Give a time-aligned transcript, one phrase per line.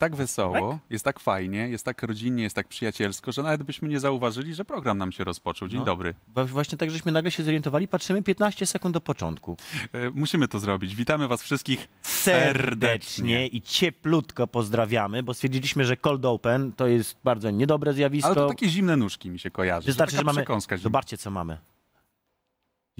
[0.00, 4.00] tak wesoło, jest tak fajnie, jest tak rodzinnie, jest tak przyjacielsko, że nawet byśmy nie
[4.00, 5.68] zauważyli, że program nam się rozpoczął.
[5.68, 5.84] Dzień No.
[5.86, 6.14] dobry.
[6.46, 9.56] Właśnie tak, żeśmy nagle się zorientowali, patrzymy 15 sekund do początku.
[9.92, 10.94] E, Musimy to zrobić.
[10.96, 17.50] Witamy was wszystkich Serdecznie i cieplutko pozdrawiamy, bo stwierdziliśmy, że cold open to jest bardzo
[17.50, 18.26] niedobre zjawisko.
[18.28, 19.86] Ale to takie zimne nóżki mi się kojarzy.
[19.86, 20.36] Wystarczy, że mamy...
[20.36, 20.82] przekąska zimna.
[20.82, 21.58] Zobaczcie, co mamy.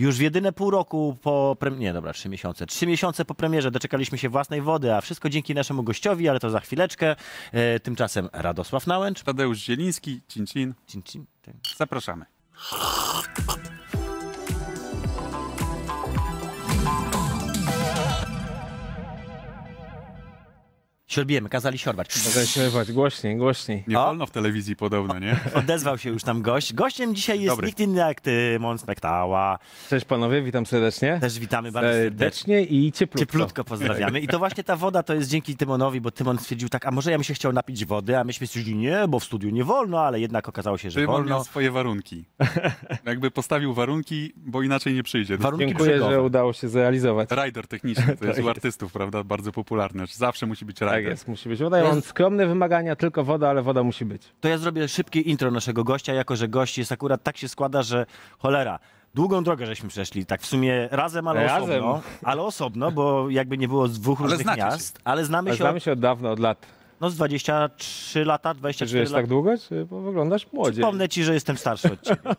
[0.00, 1.56] Już w jedyne pół roku po...
[1.60, 1.70] Pre...
[1.70, 2.66] Nie, dobra, trzy miesiące.
[2.66, 6.50] Trzy miesiące po premierze doczekaliśmy się własnej wody, a wszystko dzięki naszemu gościowi, ale to
[6.50, 7.16] za chwileczkę.
[7.52, 9.22] E, tymczasem Radosław Nałęcz.
[9.22, 10.74] Tadeusz Zieliński, Cin Cin.
[10.86, 11.54] Cin, cin, cin.
[11.76, 12.24] Zapraszamy.
[21.10, 22.08] Siorbijemy, kazali siorbać.
[22.26, 23.84] Mogę śpiewać głośniej, głośniej.
[23.86, 24.04] Nie O.
[24.04, 25.36] wolno w telewizji podobno, nie?
[25.54, 26.74] Odezwał się już tam gość.
[26.74, 27.66] Gościem dzisiaj jest Dobry.
[27.66, 29.58] nikt inny jak ty, Mon Spektała.
[29.88, 31.18] Cześć panowie, witam serdecznie.
[31.20, 32.54] Też witamy bardzo serdecznie.
[32.54, 33.18] Serdecznie i cieplutko.
[33.32, 34.20] Cieplutko pozdrawiamy.
[34.20, 37.10] I to właśnie ta woda to jest dzięki Tymonowi, bo Tymon stwierdził tak, a może
[37.10, 40.00] ja bym się chciał napić wody, a myśmy stwierdzili nie, bo w studiu nie wolno,
[40.00, 41.30] ale jednak okazało się, że Szymon wolno.
[41.30, 42.24] miał swoje warunki.
[43.06, 45.38] Jakby postawił warunki, bo inaczej nie przyjdzie.
[45.38, 46.14] Warunki Dziękuję, brzegowe.
[46.14, 47.28] że udało się zrealizować.
[47.44, 49.24] Rider techniczny, to jest Tak u artystów, prawda?
[49.24, 50.04] Bardzo popularny.
[50.12, 50.99] Zawsze musi być rider.
[51.04, 51.78] Tak jest, musi być woda.
[51.78, 54.22] Ja mam skromne wymagania, tylko woda, ale woda musi być.
[54.40, 57.82] To ja zrobię szybkie intro naszego gościa, jako że gość jest akurat tak się składa,
[57.82, 58.06] że
[58.38, 58.78] cholera.
[59.14, 61.62] Długą drogę żeśmy przeszli, tak w sumie razem, ale Razem.
[61.84, 62.00] osobno.
[62.22, 64.66] Ale osobno, bo jakby nie było z dwóch Ale różnych znacie się.
[64.66, 64.98] miast.
[65.04, 66.66] Ale znamy Ale się, znamy od, się od dawna, od lat.
[67.00, 69.18] no z 23 lata, Czy 24 żyjesz lata.
[69.22, 70.72] tak długo, czy bo wyglądasz młodziej?
[70.72, 72.20] Przypomnę ci, że jestem starszy od ciebie.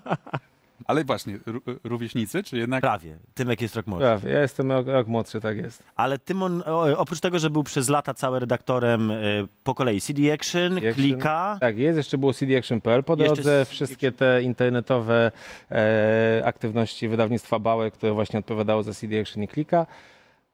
[0.86, 2.82] Ale właśnie, ró- rówieśnicy, czy jednak...
[2.82, 3.18] Prawie.
[3.34, 4.06] Tymek jest rok młodszy.
[4.06, 5.84] Prawie, ja jestem rok, rok młodszy, tak jest.
[5.96, 10.34] Ale Tymon, o, oprócz tego, że był przez lata cały redaktorem y, po kolei CD
[10.34, 10.94] Action, Action.
[10.94, 15.32] Klika, Tak jest, jeszcze było cdaction.pl po Jeszcze drodze, wszystkie te internetowe
[15.72, 19.86] e, aktywności wydawnictwa Bauer, które właśnie odpowiadało za CD Action i Klika.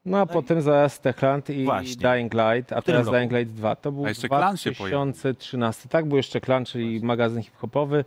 [0.05, 2.09] No a potem zaraz Techland i Właśnie.
[2.11, 3.17] Dying Light, a teraz roku?
[3.17, 3.75] Dying Light 2.
[3.75, 4.99] To był A jeszcze Klan się pojawił.
[5.13, 5.89] 2013.
[5.89, 8.05] Tak, był jeszcze Klan, czyli magazyn hip-hopowy.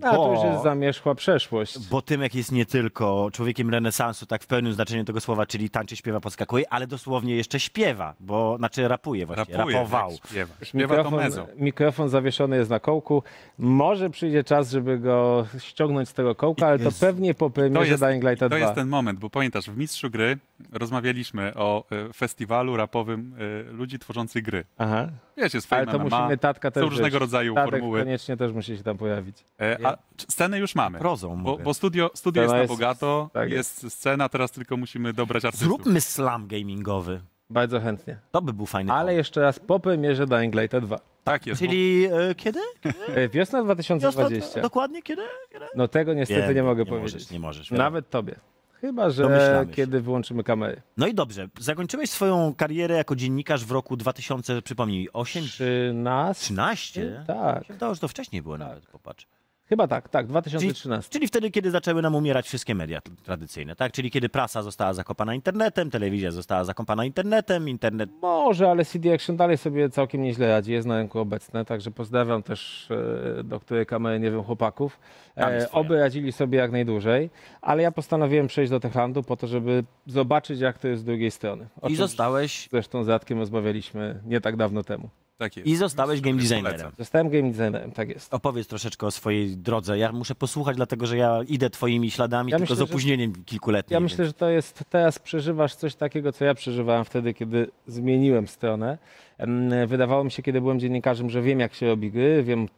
[0.00, 1.88] No, a to już Bo- jest zamierzchła przeszłość.
[1.88, 5.96] bo Tymek jest nie tylko człowiekiem renesansu, tak w pełnym znaczeniu tego słowa, czyli tańczy,
[5.96, 10.10] śpiewa, podskakuje, ale dosłownie jeszcze śpiewa, bo znaczy rapuje właśnie, Rapuje, rapował.
[10.10, 10.54] jak śpiewa.
[10.62, 11.46] Śpiewa to Mikrofon, mezo.
[11.56, 13.22] mikrofon zawieszony jest na kołku.
[13.58, 17.50] Może przyjdzie czas, żeby go ściągnąć z tego kołka, ale to Jest- pewnie po To
[17.50, 18.56] premierze jest, Dying Lighta 2.
[18.56, 20.38] to jest ten moment, bo pamiętasz, w Mistrzu Gry
[20.72, 23.34] rozmawialiśmy o e, festiwalu rapowym
[23.68, 24.64] e, ludzi tworzących gry.
[24.78, 25.08] Aha.
[25.36, 28.00] Wiecie, z Ale Fame to MMA, musimy tatka też są różnego rodzaju Tatek formuły.
[28.00, 29.36] koniecznie też musi się tam pojawić.
[29.60, 30.98] E, a scenę już mamy.
[30.98, 31.64] Prozą Bo, mówię.
[31.64, 35.68] bo studio, studio jest na jest- bogato, tak jest scena, teraz tylko musimy dobrać artystów.
[35.68, 37.20] Zróbmy slam gamingowy.
[37.50, 38.18] Bardzo chętnie.
[38.30, 39.16] To by był fajny Ale pomysł.
[39.16, 40.98] jeszcze raz po premierze Dying Lighta 2.
[41.24, 41.58] Tak jest.
[41.60, 42.60] Czyli e, kiedy?
[43.14, 44.60] E, Wiosna Wiosna, 2020.
[44.60, 45.22] dokładnie kiedy?
[45.76, 47.12] No tego niestety Wiem, nie mogę nie powiedzieć.
[47.14, 47.70] Możesz, nie możesz.
[47.70, 48.34] Nawet tobie.
[48.80, 50.82] Chyba, że kiedy wyłączymy kamery.
[50.96, 56.44] No i dobrze, zakończyłeś swoją karierę jako dziennikarz w roku 2000, przypomnij mi, 8, 13?
[56.44, 57.24] 13?
[57.26, 57.66] Tak.
[57.66, 59.26] Się wydawało, że to wcześniej było nawet, popatrz.
[59.68, 61.10] Chyba tak, tak, Czyli, 2013.
[61.10, 63.92] czyli wtedy, kiedy zaczęły nam umierać wszystkie media tradycyjne, tak?
[63.92, 68.10] Czyli kiedy prasa została zakopana internetem, telewizja została zakopana internetem, internet...
[68.22, 72.42] Może, ale CD Action dalej sobie całkiem nieźle radzi, jest na rynku obecne, także pozdrawiam
[72.42, 72.88] też
[73.40, 75.00] e, do której kamery, nie wiem, chłopaków.
[75.36, 77.30] E, oby radzili sobie jak najdłużej,
[77.62, 81.30] ale ja postanowiłem przejść do Techlandu po to, żeby zobaczyć, jak to jest z drugiej
[81.30, 81.66] strony.
[81.80, 85.08] O I zostałeś, Zresztą z Radkiem rozmawialiśmy nie tak dawno temu.
[85.38, 85.68] Tak jest.
[85.68, 86.92] I zostałeś game designerem.
[86.98, 88.34] Zostałem game designerem, tak jest.
[88.34, 89.98] Opowiedz troszeczkę o swojej drodze.
[89.98, 93.44] Ja muszę posłuchać, dlatego że ja idę twoimi śladami, Ja tylko myślę, z że- opóźnieniem
[93.44, 93.94] kilkuletnim.
[93.94, 98.48] Ja myślę, że to jest, teraz przeżywasz coś takiego, co ja przeżywałem wtedy, kiedy zmieniłem
[98.48, 98.98] stronę.
[99.86, 102.68] Wydawało mi się, kiedy byłem dziennikarzem, że wiem, jak się robi gry, wiem,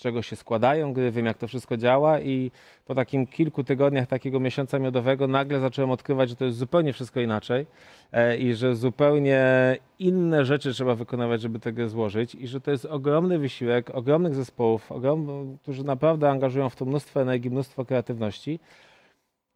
[0.00, 2.20] czego się składają gry, wiem, jak to wszystko działa.
[2.20, 2.50] I
[2.84, 7.20] po takim kilku tygodniach takiego miesiąca miodowego nagle zacząłem odkrywać, że to jest zupełnie wszystko
[7.20, 7.66] inaczej
[8.12, 12.34] e, i że zupełnie inne rzeczy trzeba wykonywać, żeby grę złożyć.
[12.34, 17.22] I że to jest ogromny wysiłek ogromnych zespołów, ogrom, którzy naprawdę angażują w to mnóstwo
[17.22, 18.60] energii, mnóstwo kreatywności.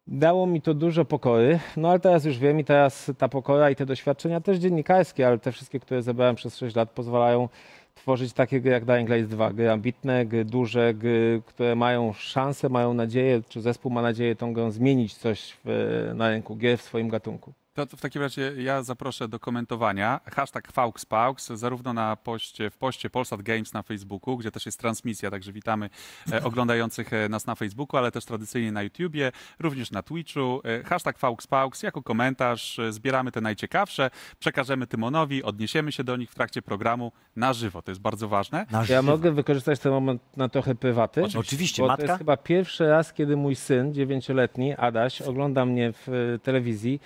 [0.07, 3.75] Dało mi to dużo pokory, no ale teraz już wiem i teraz ta pokora i
[3.75, 7.49] te doświadczenia też dziennikarskie, ale te wszystkie, które zebrałem przez 6 lat pozwalają
[7.95, 12.69] tworzyć takie gry jak Dying Light 2, gry ambitne, gry duże, gry, które mają szansę,
[12.69, 16.81] mają nadzieję, czy zespół ma nadzieję tą grą zmienić coś w, na rynku gier w
[16.81, 17.53] swoim gatunku.
[17.75, 20.19] To, to w takim razie ja zaproszę do komentowania.
[20.35, 25.31] Hashtag FauxPaux, zarówno na poście, w poście Polsat Games na Facebooku, gdzie też jest transmisja,
[25.31, 25.89] także witamy
[26.31, 30.61] e, oglądających e, nas na Facebooku, ale też tradycyjnie na YouTubie, również na Twitchu.
[30.63, 32.79] E, hashtag FauxPaux jako komentarz.
[32.79, 37.81] E, zbieramy te najciekawsze, przekażemy Tymonowi, odniesiemy się do nich w trakcie programu na żywo.
[37.81, 38.65] To jest bardzo ważne.
[38.71, 39.01] Na Ja żywo.
[39.01, 41.23] mogę wykorzystać ten moment na trochę prywaty.
[41.39, 42.05] Oczywiście, Bo to matka?
[42.05, 46.99] jest chyba pierwszy raz, kiedy mój syn, dziewięcioletni, Adaś, ogląda mnie w telewizji.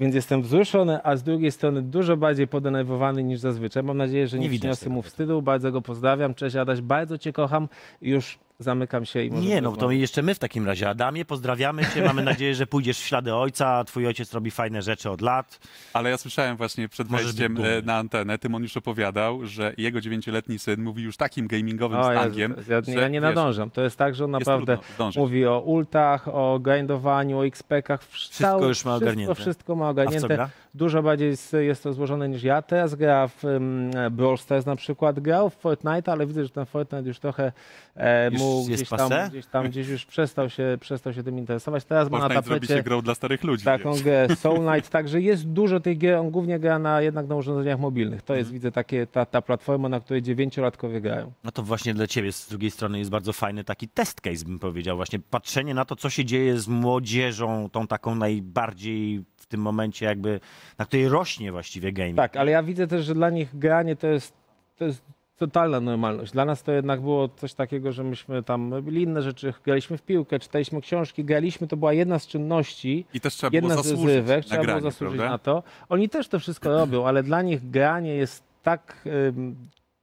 [0.00, 3.82] Więc jestem wzruszony, a z drugiej strony dużo bardziej podenerwowany niż zazwyczaj.
[3.82, 5.42] Mam nadzieję, że nie, Nie przyniosę mu wstydu.
[5.42, 6.34] Bardzo go pozdrawiam.
[6.34, 7.68] Cześć Adaś, bardzo cię kocham.
[8.00, 10.88] Już zamykam się i możemy Nie, no to jeszcze my w takim razie.
[10.88, 12.04] Adamie, pozdrawiamy cię.
[12.04, 13.84] Mamy nadzieję, że pójdziesz w ślady ojca.
[13.84, 15.60] Twój ojciec robi fajne rzeczy od lat.
[15.92, 20.00] Ale ja słyszałem właśnie przed Możesz wejściem e, na antenę, Tymon już opowiadał, że jego
[20.00, 23.70] dziewięcioletni syn mówi już takim gamingowym O, slangiem, Jezu, ja, że, ja nie wiesz, nadążam.
[23.70, 24.78] To jest tak, że on naprawdę
[25.16, 27.98] mówi o ultach, o grindowaniu, o XP-kach.
[28.10, 29.34] Wszystko już ma wszystko, ogarnięte.
[29.34, 30.48] Wszystko ma A w co ogarnięte.
[30.76, 32.62] Dużo bardziej jest, to złożone niż ja.
[32.62, 35.20] Teraz gra w um, Brawl Stars na przykład.
[35.20, 37.52] Grał w Fortnite, ale widzę, że ten Fortnite już trochę
[37.96, 41.84] e, Już mu gdzieś tam, gdzieś tam gdzieś już przestał się, przestał się tym interesować.
[41.84, 43.64] Teraz ma na Fortnite zrobi się tapecie grą dla starych ludzi.
[43.64, 44.02] taką wiesz.
[44.02, 46.14] grę Soul Knight, także jest dużo tej gier.
[46.18, 48.22] On głównie gra na, jednak na urządzeniach mobilnych.
[48.22, 48.38] To Mhm.
[48.38, 51.32] jest, widzę, takie, ta, ta platforma, na której dziewięciolatkowie grają.
[51.44, 54.58] No to właśnie dla ciebie z drugiej strony jest bardzo fajny taki test case, bym
[54.58, 54.96] powiedział.
[54.96, 60.06] Właśnie patrzenie na to, co się dzieje z młodzieżą, tą taką najbardziej w tym momencie
[60.06, 60.40] jakby,
[60.78, 62.16] na której rośnie właściwie gaming.
[62.16, 64.34] Tak, ale ja widzę też, że dla nich granie to jest,
[64.76, 65.02] to jest
[65.36, 66.32] totalna normalność.
[66.32, 70.02] Dla nas to jednak było coś takiego, że myśmy tam robili inne rzeczy, graliśmy w
[70.02, 73.86] piłkę, czytaliśmy książki, graliśmy, to była jedna z czynności, I też trzeba było jedna z
[73.86, 75.32] zasłużyć rozrywek, na trzeba granie, było zasłużyć prawda?
[75.32, 75.62] na to.
[75.88, 79.56] Oni też to wszystko robią, ale dla nich granie jest tak, ym,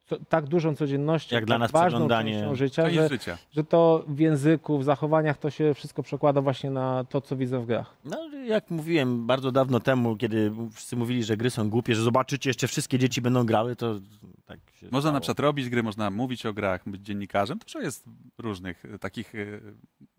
[0.06, 3.38] co, tak dużą codziennością, Jak dla tak nas ważną przeglądanie częścią życia, że, życia.
[3.52, 7.60] że to w języku, w zachowaniach to się wszystko przekłada właśnie na to, co widzę
[7.60, 7.96] w grach.
[8.06, 12.50] No, jak mówiłem bardzo dawno temu, kiedy wszyscy mówili, że gry są głupie, że zobaczycie,
[12.50, 13.96] jeszcze wszystkie dzieci będą grały, to
[14.46, 15.14] tak się Można stało.
[15.14, 17.58] na przykład robić gry, można mówić o grach, być dziennikarzem.
[17.58, 18.06] Dużo jest
[18.38, 19.38] różnych e, takich e,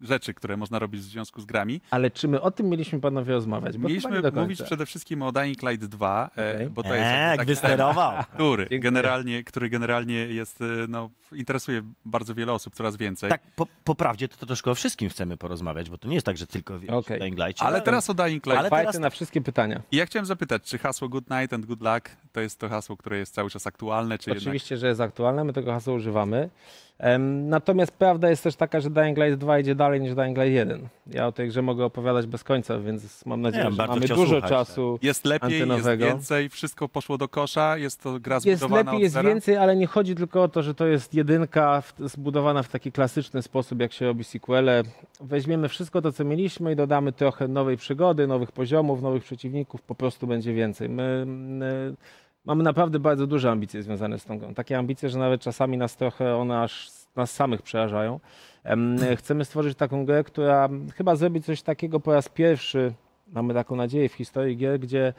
[0.01, 1.81] rzeczy, które można robić w związku z grami.
[1.91, 3.79] Ale czy my o tym mieliśmy panowie rozmawiać?
[3.79, 6.71] Bo Mieliśmy mówić przede wszystkim o Dying Light 2, e, Okej.
[6.71, 8.25] bo to jest Eee, taki wysterował.
[8.35, 13.31] który generalnie, który generalnie jest, no, interesuje bardzo wiele osób, coraz więcej.
[13.31, 16.27] Tak, po, po prawdzie to, to troszkę o wszystkim chcemy porozmawiać, bo to nie jest
[16.27, 17.19] tak, że tylko okay.
[17.19, 17.65] Dying Light'cie.
[17.65, 18.61] Ale teraz o Dying Light.
[18.61, 19.83] Ale teraz na wszystkie pytania.
[19.93, 22.97] I ja chciałem zapytać, czy hasło Good Night and Good Luck to jest to hasło,
[22.97, 24.43] które jest cały czas aktualne, czy jednak...
[24.43, 26.49] Oczywiście, że jest aktualne, my tego hasła używamy.
[27.43, 30.89] Natomiast prawda jest też taka, że Dying Light 2 idzie dalej niż Dying Light 1.
[31.07, 34.27] Ja o tej grze mogę opowiadać bez końca, więc mam nadzieję, Nie, że mamy dużo
[34.27, 34.99] słuchać, czasu.
[35.03, 39.03] Jest lepiej, jest więcej, wszystko poszło do kosza, jest to gra Jest zbudowana lepiej, od
[39.03, 39.29] jest zera?
[39.29, 42.93] więcej, ale nie chodzi tylko o to, że to jest jedynka w, zbudowana w taki
[42.93, 44.83] klasyczny sposób, jak się robi sequele.
[45.21, 49.95] Weźmiemy wszystko to, co mieliśmy i dodamy trochę nowej przygody, nowych poziomów, nowych przeciwników, po
[49.95, 50.89] prostu będzie więcej.
[50.89, 51.95] My, my
[52.45, 54.55] mamy naprawdę bardzo duże ambicje związane z tą grą.
[54.55, 58.21] Takie ambicje, że nawet czasami nas trochę one aż nas samych przerażają.
[58.65, 62.93] Em, Chcemy stworzyć taką grę, która chyba zrobi coś takiego po raz pierwszy,
[63.29, 65.13] mamy taką nadzieję w historii gier, gdzie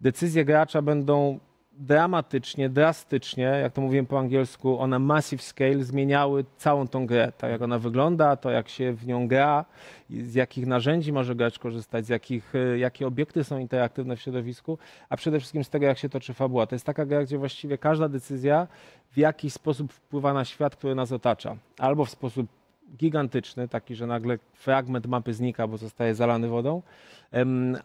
[0.00, 1.38] decyzje gracza będą
[1.80, 7.32] dramatycznie, drastycznie, jak to mówiłem po angielsku, ona massive scale zmieniały całą tą grę.
[7.38, 9.64] Tak jak ona wygląda, to jak się w nią gra,
[10.10, 14.78] z jakich narzędzi może gracz korzystać, z jakich, e, jakie obiekty są interaktywne w środowisku,
[15.08, 16.66] a przede wszystkim z tego, jak się toczy fabuła.
[16.66, 18.66] To jest taka gra, gdzie właściwie każda decyzja
[19.10, 21.56] w jakiś sposób wpływa na świat, który nas otacza.
[21.78, 22.59] Albo w sposób
[22.96, 26.82] gigantyczny, taki, że nagle fragment mapy znika, bo zostaje zalany wodą,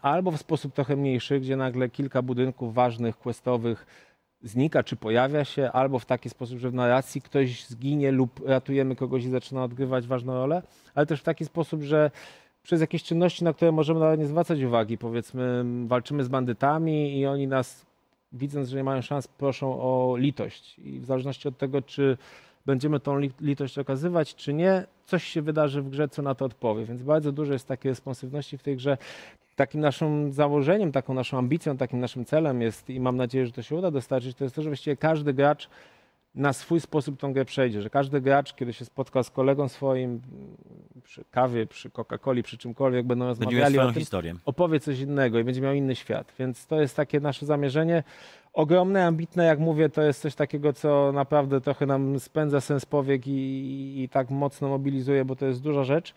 [0.01, 3.85] albo w sposób trochę mniejszy, gdzie nagle kilka budynków ważnych, questowych
[4.43, 8.95] znika czy pojawia się, albo w taki sposób, że w narracji ktoś zginie lub ratujemy
[8.95, 10.61] kogoś i zaczyna odgrywać ważną rolę,
[10.95, 12.11] ale też w taki sposób, że
[12.63, 17.25] przez jakieś czynności, na które możemy nawet nie zwracać uwagi, powiedzmy, walczymy z bandytami i
[17.25, 17.85] oni nas,
[18.31, 20.79] widząc, że nie mają szans, proszą o litość.
[20.79, 22.17] I w zależności od tego, czy
[22.65, 26.45] będziemy tą li- litość okazywać, czy nie, coś się wydarzy w grze, co na to
[26.45, 26.85] odpowie.
[26.85, 28.97] Więc bardzo dużo jest takiej responsywności w tej grze.
[29.55, 33.61] Takim naszym założeniem, taką naszą ambicją, takim naszym celem jest, i mam nadzieję, że to
[33.61, 35.69] się uda dostarczyć, to jest to, że właściwie każdy gracz
[36.35, 40.21] na swój sposób tą grę przejdzie, że każdy gracz, kiedy się spotka z kolegą swoim
[41.03, 44.35] przy kawie, przy Coca-Coli, przy czymkolwiek, będą rozmawiali o tym, historię.
[44.45, 46.33] opowie coś innego i będzie miał inny świat.
[46.39, 48.03] Więc to jest takie nasze zamierzenie.
[48.55, 53.27] Ogromne, ambitne, jak mówię, to jest coś takiego, co naprawdę trochę nam spędza sens powiek
[53.27, 56.13] i, i, tak mocno mobilizuje, bo to jest duża rzecz.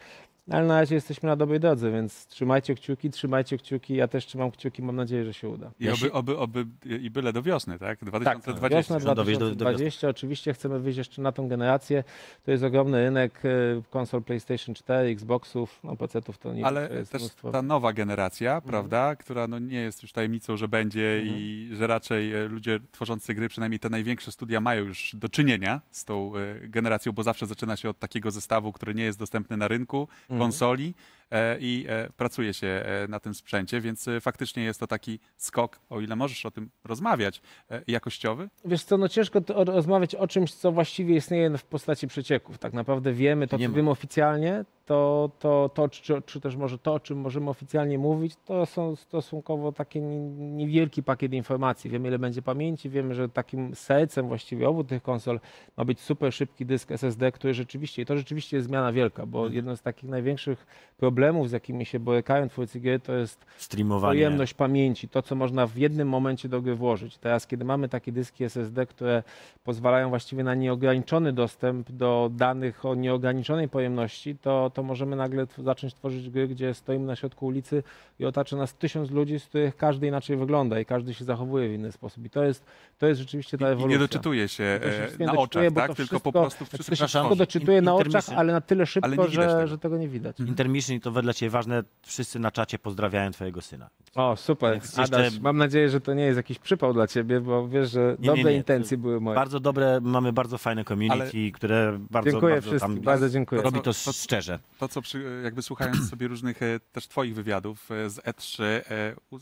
[0.51, 3.95] Ale na razie jesteśmy na dobrej drodze, więc trzymajcie kciuki, trzymajcie kciuki.
[3.95, 5.71] Ja też trzymam kciuki, mam nadzieję, że się uda.
[5.81, 6.67] I Ja oby, się- oby, oby,
[7.01, 7.99] i byle do wiosny, tak?
[7.99, 8.95] Tak, 2020.
[8.95, 10.09] wiosna Chcą dowieść do- do 2020.
[10.09, 12.05] Oczywiście chcemy wyjść jeszcze na tą generację.
[12.45, 13.49] To jest ogromny rynek e,
[13.91, 17.51] konsol PlayStation 4, Xboxów, no PC-ów to nie Ale to jest też mnóstwo.
[17.51, 18.71] ta nowa generacja, Mhm.
[18.71, 23.35] prawda, która no nie jest już tajemnicą, że będzie i że raczej e, ludzie tworzący
[23.35, 27.47] gry, przynajmniej te największe studia, mają już do czynienia z tą e, generacją, bo zawsze
[27.47, 30.38] zaczyna się od takiego zestawu, który nie jest dostępny na rynku, Mhm.
[30.39, 30.95] Konsoli.
[31.31, 35.81] E, i e, pracuje się e, na tym sprzęcie, więc faktycznie jest to taki skok,
[35.91, 37.43] o ile możesz o tym rozmawiać,
[37.87, 38.49] jakościowy.
[38.65, 42.59] Wiesz co, no ciężko to, rozmawiać o czymś, co właściwie istnieje w postaci przecieków.
[42.59, 46.95] Tak naprawdę wiemy, to co wiemy oficjalnie, to, to, to czy, czy też może to,
[46.95, 50.19] o czym możemy oficjalnie mówić, to są stosunkowo taki nie-
[50.57, 51.91] niewielki pakiet informacji.
[51.91, 55.41] Wiemy, ile będzie pamięci, wiemy, że takim sercem właściwie obu tych konsol
[55.77, 59.39] ma być super szybki dysk SSD, który rzeczywiście, i to rzeczywiście jest zmiana wielka, bo
[59.39, 59.55] Mhm.
[59.55, 60.67] jedno z takich największych
[60.97, 64.11] problemów, z jakimi się borykają twórcy gier, to jest Streamowanie.
[64.19, 67.19] pojemność pamięci, to co można w jednym momencie do gry włożyć.
[67.19, 69.23] Teraz, kiedy mamy takie dyski SSD, które
[69.65, 75.63] pozwalają właściwie na nieograniczony dostęp do danych o nieograniczonej pojemności, to, to możemy nagle tw-
[75.65, 77.83] zacząć tworzyć gry, gdzie stoimy na środku ulicy
[78.19, 81.73] i otacza nas tysiąc ludzi, z których każdy inaczej wygląda i każdy się zachowuje w
[81.73, 82.25] inny sposób.
[82.25, 82.65] I to jest,
[82.99, 83.97] to jest rzeczywiście ta I, i ewolucja.
[83.97, 85.89] nie doczytuje się się e, na doczytuje, oczach, bo tak?
[85.91, 89.29] to Tylko po wszystko- prostu znaczy, wszystko wszystko doczytuje na oczach, ale na tyle szybko,
[89.29, 89.67] że, tego.
[89.67, 90.41] że tego nie widać.
[90.41, 93.91] Intermission to wedle Ciebie ważne, wszyscy na czacie pozdrawiają Twojego syna.
[94.15, 94.75] O, super.
[94.75, 98.17] Jeszcze- Adaś, mam nadzieję, że to nie jest jakiś przypał dla ciebie, bo wiesz, że
[98.19, 99.35] Nie, dobre nie, nie, intencje były moje.
[99.35, 103.63] Bardzo dobre, mamy bardzo fajne community, które bardzo, dziękuję bardzo wszystkim, tam bardzo dziękuję.
[103.63, 104.59] robi to To- to- szczerze.
[104.79, 108.83] To, co przy, jakby słuchając sobie różnych e, też twoich wywiadów e, z E3, e,
[109.31, 109.41] u, e,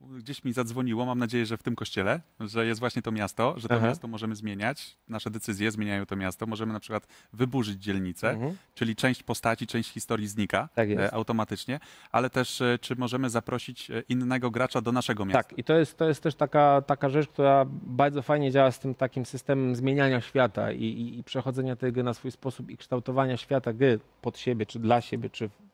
[0.00, 3.68] gdzieś mi zadzwoniło, mam nadzieję, że w tym kościele, że jest właśnie to miasto, że
[3.68, 3.86] to Aha.
[3.86, 8.56] miasto możemy zmieniać, nasze decyzje zmieniają to miasto, możemy na przykład wyburzyć dzielnicę, Mhm.
[8.74, 11.80] czyli część postaci, część historii znika Tak e, automatycznie,
[12.12, 15.42] ale też e, czy możemy zaprosić e, innego gracza do naszego miasta.
[15.42, 18.78] Tak, i to jest, to jest też taka, taka rzecz, która bardzo fajnie działa z
[18.78, 22.76] tym takim systemem zmieniania świata i, i, i przechodzenia tej gry na swój sposób i
[22.76, 25.65] kształtowania świata gry pod siebie, czy dla siebie, czy w-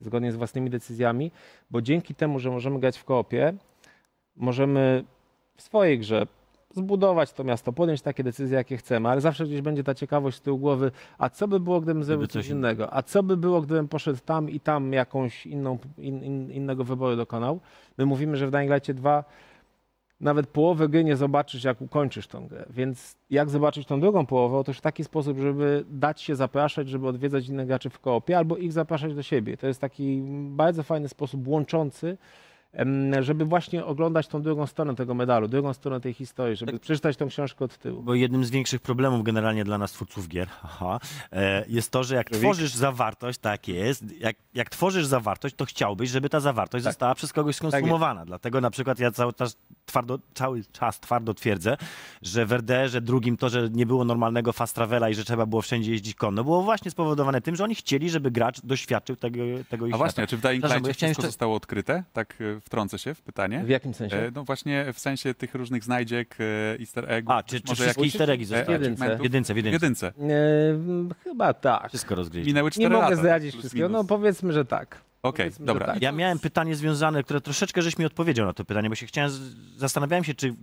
[0.00, 1.30] zgodnie z własnymi decyzjami,
[1.70, 3.54] bo dzięki temu, że możemy grać w koopie,
[4.36, 5.04] możemy
[5.56, 6.26] w swojej grze
[6.74, 10.40] zbudować to miasto, podjąć takie decyzje, jakie chcemy, ale zawsze gdzieś będzie ta ciekawość z
[10.40, 13.88] tyłu głowy, a co by było, gdybym zrobił coś innego, a co by było, gdybym
[13.88, 17.60] poszedł tam i tam jakąś inną, in, in, innego wyboru dokonał.
[17.98, 19.24] My mówimy, że w Dying Light 2
[20.20, 22.66] nawet połowę gry nie zobaczysz, jak ukończysz tą grę.
[22.70, 24.56] Więc jak zobaczyć tą drugą połowę?
[24.56, 28.56] Otóż w taki sposób, żeby dać się zapraszać, żeby odwiedzać innych graczy w koopie, albo
[28.56, 29.56] ich zapraszać do siebie.
[29.56, 32.18] To jest taki bardzo fajny sposób łączący,
[33.20, 37.28] żeby właśnie oglądać tą drugą stronę tego medalu, drugą stronę tej historii, żeby przeczytać tą
[37.28, 38.02] książkę od tyłu.
[38.02, 41.00] Bo jednym z większych problemów generalnie dla nas twórców gier haha,
[41.32, 42.40] e, jest to, że jak Żywik.
[42.40, 46.92] tworzysz zawartość, tak jest, jak, jak tworzysz zawartość, to chciałbyś, żeby ta zawartość Tak.
[46.92, 48.24] została przez kogoś skonsumowana.
[48.24, 49.56] Dlatego na przykład ja cały czas
[49.86, 51.76] twardo, cały czas twardo twierdzę,
[52.22, 55.62] że w RDR-ze drugim to, że nie było normalnego fast travela i że trzeba było
[55.62, 59.86] wszędzie jeździć konno, było właśnie spowodowane tym, że oni chcieli, żeby gracz doświadczył tego, tego
[59.86, 62.04] ich A właśnie, czy w Dying Przepraszam, bo Light ja chciałem wszystko jeszcze- zostało odkryte?
[62.12, 63.62] Tak e, wtrącę się w pytanie.
[63.64, 64.16] W jakim sensie?
[64.16, 67.34] E, No właśnie w sensie tych różnych znajdziek, e, easter eggów.
[67.34, 68.72] A, czy, czy może wszystkie jakichś easter eggi zostały?
[68.72, 69.16] jedynce.
[69.18, 69.74] W jedynce, w jedynce.
[69.76, 70.06] jedynce.
[70.08, 71.88] E, chyba tak.
[71.88, 72.50] Wszystko rozgryźli.
[72.52, 73.04] Minęły 4 Nie lata.
[73.04, 74.08] mogę zdradzić wszystkiego, no minus.
[74.08, 75.00] powiedzmy, że tak.
[75.22, 75.86] Okej, że dobra.
[75.86, 76.02] tak.
[76.02, 79.06] Ja to miałem pytanie związane, które troszeczkę żeś mi odpowiedział na to pytanie, bo się
[79.06, 79.30] chciałem,
[79.76, 80.54] zastanawiałem się, czy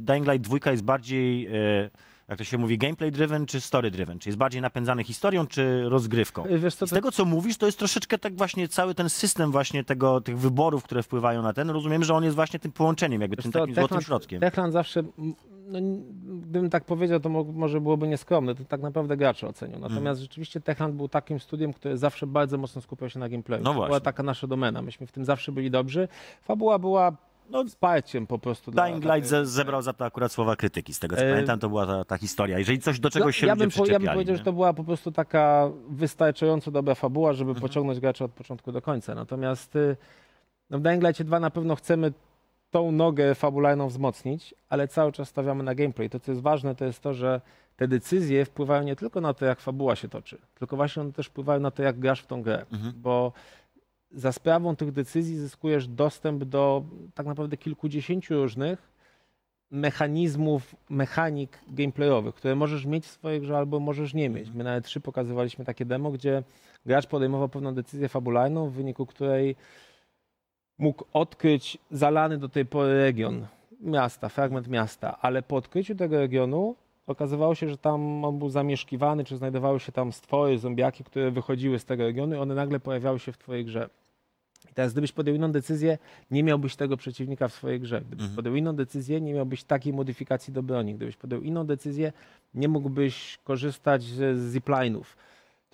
[0.00, 1.90] Dying Light 2 jest bardziej, e,
[2.28, 4.18] jak to się mówi, gameplay driven czy story driven?
[4.18, 6.44] Czy jest bardziej napędzany historią czy rozgrywką?
[6.44, 9.10] E, Wiesz co, Z to tego, co mówisz, to jest troszeczkę tak właśnie cały ten
[9.10, 11.70] system właśnie tego, tych wyborów, które wpływają na ten.
[11.70, 14.40] Rozumiem, że on jest właśnie tym połączeniem, jakby Wiesz tym takim złotym Techland- środkiem.
[14.40, 15.02] Techland zawsze,
[15.66, 15.78] no,
[16.24, 19.74] gdybym tak powiedział, to mo- może byłoby nieskromne, to tak naprawdę gracze ocenią.
[19.74, 19.92] Mhm.
[19.92, 23.62] Natomiast rzeczywiście Techland był takim studiem, które zawsze bardzo mocno skupiał się na gameplayu.
[23.62, 26.08] No była taka nasza domena, myśmy w tym zawsze byli dobrzy.
[26.42, 27.12] Fabuła była
[27.50, 28.70] no, wsparciem po prostu.
[28.70, 31.30] dla Dying takiej- Light ze, zebrał za to akurat słowa krytyki, z tego co E,
[31.30, 32.58] pamiętam, to była ta, ta historia.
[32.58, 34.38] Jeżeli coś do No, czegoś się ja, bym, po- ja bym powiedział, nie?
[34.38, 37.62] że to była po prostu taka wystarczająco dobra fabuła, żeby Mhm.
[37.68, 39.14] pociągnąć gracza od początku do końca.
[39.14, 39.96] Natomiast y,
[40.70, 42.12] no, w Dying Light 2 na pewno chcemy
[42.76, 46.10] tą nogę fabularną wzmocnić, ale cały czas stawiamy na gameplay.
[46.10, 47.40] To, co jest ważne, to jest to, że
[47.76, 51.26] te decyzje wpływają nie tylko na to, jak fabuła się toczy, tylko właśnie one też
[51.26, 52.66] wpływają na to, jak grasz w tą grę.
[52.72, 52.92] Mhm.
[52.96, 53.32] Bo
[54.12, 58.92] za sprawą tych decyzji zyskujesz dostęp do tak naprawdę kilkudziesięciu różnych
[59.70, 64.50] mechanizmów, mechanik gameplayowych, które możesz mieć w swojej grze albo możesz nie mieć.
[64.50, 66.42] My nawet trzy pokazywaliśmy takie demo, gdzie
[66.86, 69.56] gracz podejmował pewną decyzję fabularną, w wyniku której
[70.78, 73.46] mógł odkryć zalany do tej pory region
[73.80, 79.24] miasta, fragment miasta, ale po odkryciu tego regionu okazywało się, że tam on był zamieszkiwany,
[79.24, 83.18] czy znajdowały się tam stwory, zombiaki, które wychodziły z tego regionu i one nagle pojawiały
[83.18, 83.88] się w twojej grze.
[84.70, 85.98] I teraz gdybyś podjął inną decyzję,
[86.30, 88.00] nie miałbyś tego przeciwnika w swojej grze.
[88.00, 88.36] Gdybyś Mhm.
[88.36, 90.94] podjął inną decyzję, nie miałbyś takiej modyfikacji do broni.
[90.94, 92.12] Gdybyś podjął inną decyzję,
[92.54, 95.04] nie mógłbyś korzystać z z zipline'ów.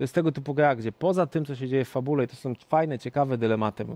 [0.02, 2.36] To jest tego typu gra, gdzie poza tym, co się dzieje w fabule, i to
[2.36, 3.86] są fajne, ciekawe dylematy.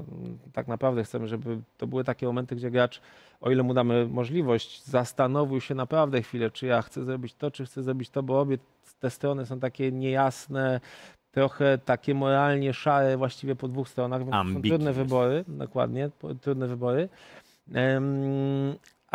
[0.53, 3.01] Tak naprawdę chcemy, żeby to były takie momenty, gdzie gracz,
[3.41, 7.65] o ile mu damy możliwość, zastanowił się naprawdę chwilę, czy ja chcę zrobić to, czy
[7.65, 8.59] chcę zrobić to, bo obie
[9.01, 10.81] te strony są takie niejasne,
[11.33, 16.11] trochę takie moralnie szare właściwie po dwóch stronach, więc są trudne wybory, dokładnie,
[16.41, 17.09] trudne wybory.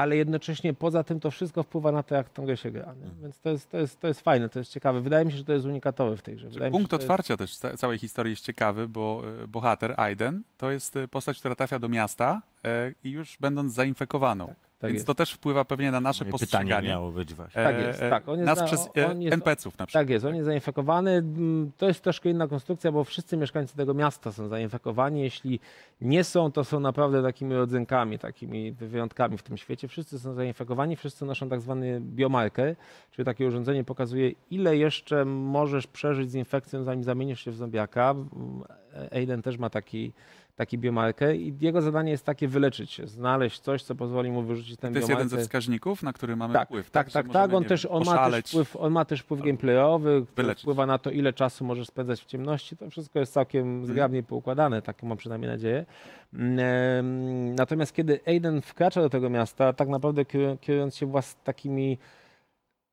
[0.01, 2.93] Ale jednocześnie poza tym to wszystko wpływa na to, jak tą grę się gra.
[3.03, 3.21] Nie?
[3.23, 5.01] Więc to jest, to, jest, to jest fajne, to jest ciekawe.
[5.01, 6.49] Wydaje mi się, że to jest unikatowe w tej grze.
[6.49, 10.71] Wydaje Punkt jest- otwarcia też ca- całej historii jest ciekawy, bo e, bohater Aiden to
[10.71, 14.47] jest e, postać, która trafia do miasta e, i już będąc zainfekowaną.
[14.47, 14.55] tak
[14.87, 15.07] Więc jest.
[15.07, 16.87] to też wpływa pewnie na nasze Moje pytanie postrzeganie.
[16.87, 17.63] miało być właśnie.
[17.63, 18.29] Tak jest, e, tak.
[18.29, 20.01] On jest nas na- przez e, on jest- NPC-ów na przykład.
[20.03, 21.11] Tak jest, on jest zainfekowany.
[21.11, 25.21] Mm, To jest troszkę inna konstrukcja, bo wszyscy mieszkańcy tego miasta są zainfekowani.
[25.21, 25.59] Jeśli
[26.01, 29.87] nie są, to są naprawdę takimi rodzynkami, takimi wyjątkami w tym świecie.
[29.87, 32.75] Wszyscy są zainfekowani, wszyscy noszą tak zwany biomarker,
[33.11, 38.11] czyli takie urządzenie pokazuje, ile jeszcze możesz przeżyć z infekcją, zanim zamienisz się w zombiaka.
[38.11, 38.63] Mm,
[39.11, 40.13] Aiden też ma taki,
[40.55, 44.79] taki biomarker i jego zadanie jest takie wyleczyć się, znaleźć coś, co pozwoli mu wyrzucić
[44.79, 45.25] ten To jest biomarker.
[45.27, 46.89] jeden ze wskaźników, na który mamy Tak, wpływ.
[46.89, 47.53] tak, tak, możemy, tak.
[47.53, 50.61] On też, on ma też, wpływ, on ma też wpływ gameplayowy, który Wyleczyć.
[50.63, 52.77] wpływa na to, ile czasu możesz spędzać w ciemności.
[52.77, 53.45] To wszystko jest Mhm.
[53.45, 55.85] całkiem zgrabnie poukładane, tak mam przynajmniej nadzieję.
[56.33, 61.97] Mm, Natomiast kiedy Aiden wkracza do tego miasta, tak naprawdę kieru- kierując się włas takimi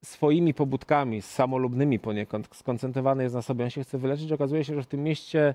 [0.04, 4.82] swoimi pobudkami, samolubnymi poniekąd, skoncentrowany jest na sobie, on się chce wyleczyć, okazuje się, że
[4.82, 5.54] w tym mieście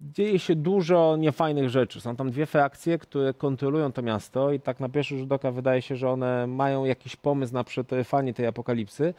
[0.00, 2.00] dzieje się dużo niefajnych rzeczy.
[2.00, 5.82] Są tam dwie frakcje, które kontrolują to miasto i tak na pierwszy rzut oka wydaje
[5.82, 9.14] się, że one mają jakiś pomysł na przetrwanie tej apokalipsy,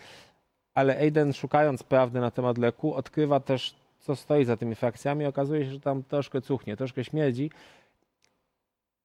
[0.73, 5.65] ale Aiden szukając prawdy na temat leku odkrywa też, co stoi za tymi frakcjami okazuje
[5.65, 7.51] się, że tam troszkę cuchnie, troszkę śmierdzi.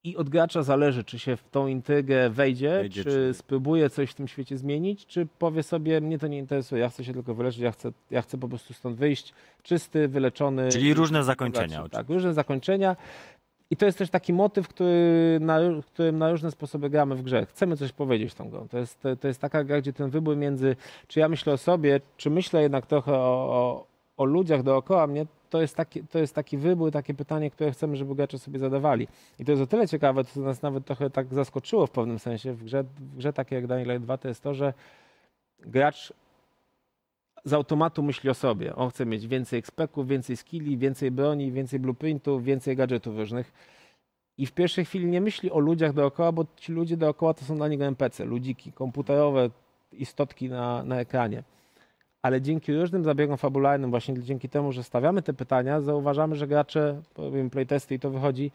[0.03, 4.09] I od gracza zależy, czy się w tą intrygę wejdzie, Wejdzie, czy, czy- spróbuje coś
[4.11, 7.33] w tym świecie zmienić, czy powie sobie, mnie to nie interesuje, ja chcę się tylko
[7.33, 10.69] wyleczyć, ja chcę, ja chcę po prostu stąd wyjść czysty, wyleczony.
[10.69, 11.89] Czyli różne zakończenia.
[11.89, 12.95] Tak, różne zakończenia.
[13.69, 17.45] I to jest też taki motyw, który na, którym na różne sposoby gramy w grze.
[17.45, 18.67] Chcemy coś powiedzieć tą grą.
[18.67, 20.75] To jest, to, to jest taka gra, gdzie ten wybór między,
[21.07, 23.17] czy ja myślę o sobie, czy myślę jednak trochę o,
[23.49, 23.85] o,
[24.21, 27.95] o ludziach dookoła mnie, to jest, taki, to jest taki wybór, takie pytanie, które chcemy,
[27.95, 29.07] żeby gracze sobie zadawali.
[29.39, 32.53] I to jest o tyle ciekawe, to nas nawet trochę tak zaskoczyło w pewnym sensie
[32.53, 34.73] w grze, w grze takiej jak Dying Light 2, to jest to, że
[35.59, 36.13] gracz
[37.45, 38.75] z automatu myśli o sobie.
[38.75, 43.53] On chce mieć więcej expeków, więcej skilli, więcej broni, więcej blueprintów, więcej gadżetów różnych.
[44.37, 47.55] I w pierwszej chwili nie myśli o ludziach dookoła, bo ci ludzie dookoła to są
[47.55, 49.49] dla niego NPC, ludziki, komputerowe
[49.91, 51.43] istotki na, na ekranie.
[52.21, 57.01] Ale dzięki różnym zabiegom fabularnym, właśnie dzięki temu, że stawiamy te pytania, zauważamy, że gracze,
[57.13, 58.51] powiem playtesty i to wychodzi,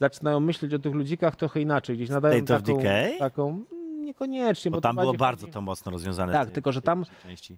[0.00, 1.96] zaczynają myśleć o tych ludzikach trochę inaczej.
[1.96, 3.18] Gdzieś nadają State of taką, Decay?
[3.18, 3.64] taką
[4.04, 6.32] niekoniecznie, Bo to tam było bardzo chodzi- to mocno rozwiązane.
[6.32, 7.04] Tak, tej- tylko że tam-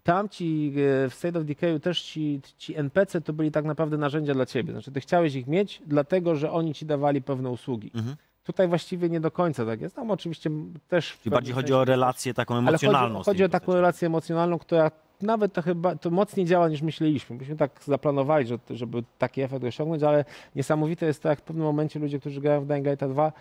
[0.03, 3.96] tam ci e, w State of Decayu też ci, ci NPC to byli tak naprawdę
[3.96, 4.72] narzędzia dla ciebie.
[4.72, 7.90] Znaczy ty chciałeś ich mieć, dlatego że oni ci dawali pewne usługi.
[7.94, 8.16] Mhm.
[8.44, 9.96] Tutaj właściwie nie do końca tak jest.
[9.96, 10.51] Tam oczywiście
[10.88, 11.12] też...
[11.12, 13.09] pewnym bardziej chodzi o relację taką Ale emocjonalną.
[13.18, 14.90] chodzi, z chodzi tymi o taką relację emocjonalną, która
[15.23, 17.37] nawet to chyba to mocniej działa niż myśleliśmy.
[17.37, 20.25] Myśmy tak zaplanowali, że, żeby taki efekt osiągnąć, ale
[20.57, 23.33] niesamowite jest to, jak w pewnym momencie ludzie, którzy grają w Dying Light 2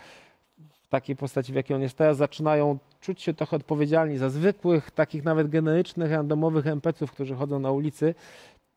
[0.84, 4.92] w takiej postaci, w jakiej on jest teraz, zaczynają czuć się trochę odpowiedzialni za zwykłych,
[4.92, 8.16] takich nawet generycznych, randomowych NPC-ów, którzy chodzą na ulicy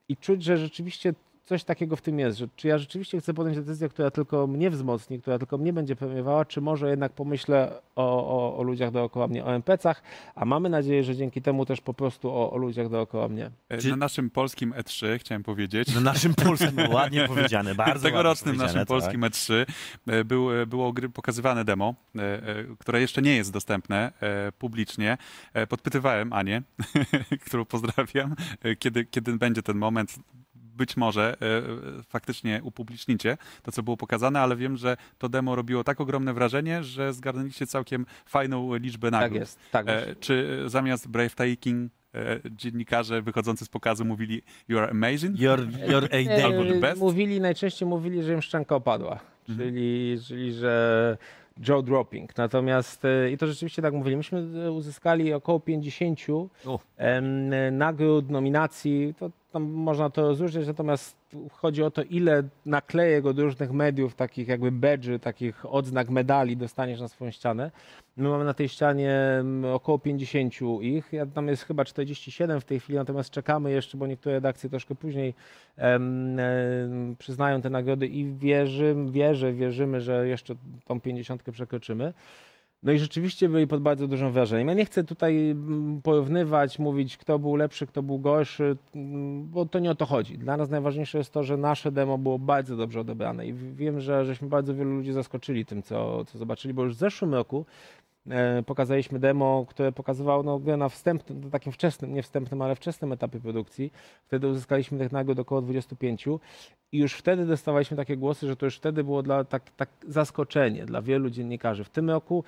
[0.09, 3.57] i czuć, że rzeczywiście coś takiego w tym jest, że czy ja rzeczywiście chcę podjąć
[3.57, 8.28] decyzję, która tylko mnie wzmocni, która tylko mnie będzie premiowała, czy może jednak pomyślę o,
[8.28, 10.02] o, o ludziach dookoła mnie, o NPC-ach,
[10.35, 13.50] a mamy nadzieję, że dzięki temu też po prostu o, o ludziach dookoła mnie.
[13.68, 15.94] E, Na naszym polskim E3 chciałem powiedzieć.
[15.94, 19.66] No naszym polskim, ładnie powiedziane, bardzo Tegorocznym ładnie naszym powiedziane, polskim E3
[20.07, 21.94] e, był, e, było gry, pokazywane demo,
[22.78, 24.12] które jeszcze nie jest dostępne
[24.59, 25.18] publicznie.
[25.68, 26.62] Podpytywałem Anię,
[27.46, 28.35] którą pozdrawiam,
[28.78, 30.18] kiedy, kiedy będzie ten moment.
[30.75, 31.63] Być może e, e,
[32.09, 36.83] faktycznie upublicznicie to, co było pokazane, ale wiem, że to demo robiło tak ogromne wrażenie,
[36.83, 39.33] że zgarnęliście całkiem fajną liczbę nagród.
[39.33, 39.59] Tak jest.
[39.73, 45.41] Tak, E, czy zamiast breathtaking e, dziennikarze wychodzący z pokazu mówili You are amazing?
[45.41, 45.61] Your,
[45.91, 46.45] your a.
[46.47, 47.01] Albo the best?
[47.01, 49.69] Mówili, najczęściej mówili, że im szczęka opadła, Mhm.
[49.69, 51.17] czyli, czyli że
[51.69, 52.37] Joe dropping.
[52.37, 56.21] Natomiast, i to rzeczywiście tak mówili, myśmy uzyskali około 50
[56.67, 56.79] O.
[56.97, 61.17] em, nagród, nominacji, to tam można to rozróżniać, natomiast
[61.53, 67.01] chodzi o to, ile naklejek od różnych mediów, takich jakby badży, takich odznak medali dostaniesz
[67.01, 67.71] na swoją ścianę.
[68.17, 72.64] My mamy na tej ścianie mm, około 50 ich, ja, tam jest chyba 47 w
[72.64, 75.35] tej chwili, natomiast czekamy jeszcze, bo niektóre redakcje troszkę później
[75.77, 82.12] em, em, przyznają te nagrody i wierzymy, wierzę, wierzymy, że jeszcze tą 50 przekroczymy.
[82.85, 84.68] No i rzeczywiście byli pod bardzo dużym wrażeniem.
[84.68, 89.66] Ja nie chcę tutaj mm, porównywać, mówić, kto był lepszy, kto był gorszy, mm, bo
[89.66, 90.38] to nie o to chodzi.
[90.38, 94.25] Dla nas najważniejsze jest to, że nasze demo było bardzo dobrze odebrane i wiem, że
[94.25, 97.66] żeśmy bardzo wielu ludzi zaskoczyli tym, co, co zobaczyli, bo już w zeszłym roku
[98.31, 103.12] e, pokazaliśmy demo, które pokazywało no, na wstępnym, na takim wczesnym, nie wstępnym, ale wczesnym
[103.12, 103.92] etapie produkcji.
[104.27, 106.29] Wtedy uzyskaliśmy tych nagród około 25
[106.92, 110.87] i już wtedy dostawaliśmy takie głosy, że to już wtedy było dla tak, tak zaskoczenie
[110.87, 111.85] dla wielu dziennikarzy.
[111.85, 112.44] W tym roku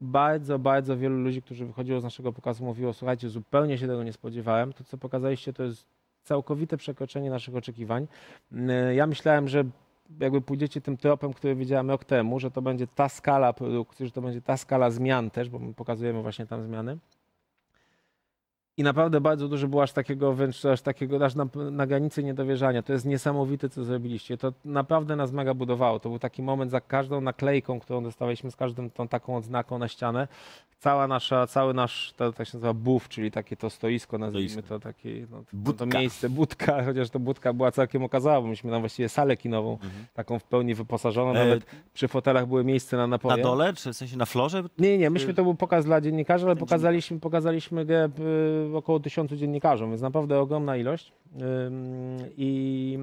[0.00, 4.12] bardzo, bardzo wielu ludzi, którzy wychodziło z naszego pokazu, mówiło: Słuchajcie, zupełnie się tego nie
[4.12, 4.72] spodziewałem.
[4.72, 5.86] To, co pokazaliście, to jest
[6.22, 8.06] całkowite przekroczenie naszych oczekiwań.
[8.52, 9.64] Yy, Ja myślałem, że
[10.20, 14.12] jakby pójdziecie tym tropem, który widziałem rok temu, że to będzie ta skala produkcji, że
[14.12, 16.98] to będzie ta skala zmian też, bo my pokazujemy właśnie tam zmiany.
[18.80, 22.82] I naprawdę bardzo dużo było aż takiego, wręcz aż takiego, aż na, na granicy niedowierzania.
[22.82, 24.36] To jest niesamowite, co zrobiliście.
[24.38, 26.00] To naprawdę nas mega budowało.
[26.00, 29.88] To był taki moment za każdą naklejką, którą dostawaliśmy, z każdą tą taką odznaką na
[29.88, 30.28] ścianę.
[30.78, 34.78] Cała nasza, cały nasz, to tak się nazywa buf, czyli takie to stoisko, nazwijmy to
[34.80, 35.98] takie, no, to, to Budka.
[35.98, 39.78] miejsce, budka, chociaż to budka była całkiem okazała, bo myśmy tam właściwie salę kinową,
[40.14, 43.42] taką w pełni wyposażoną, E, nawet przy fotelach były miejsce na Na napoje.
[43.42, 44.62] dole, czy w sensie na florze?
[44.78, 48.08] Nie, nie, myśmy to był pokaz dla dziennikarzy, ale pokazaliśmy, pokazaliśmy grę
[48.64, 51.12] y, około tysiącu dziennikarzom, więc naprawdę ogromna ilość.
[52.36, 52.98] I,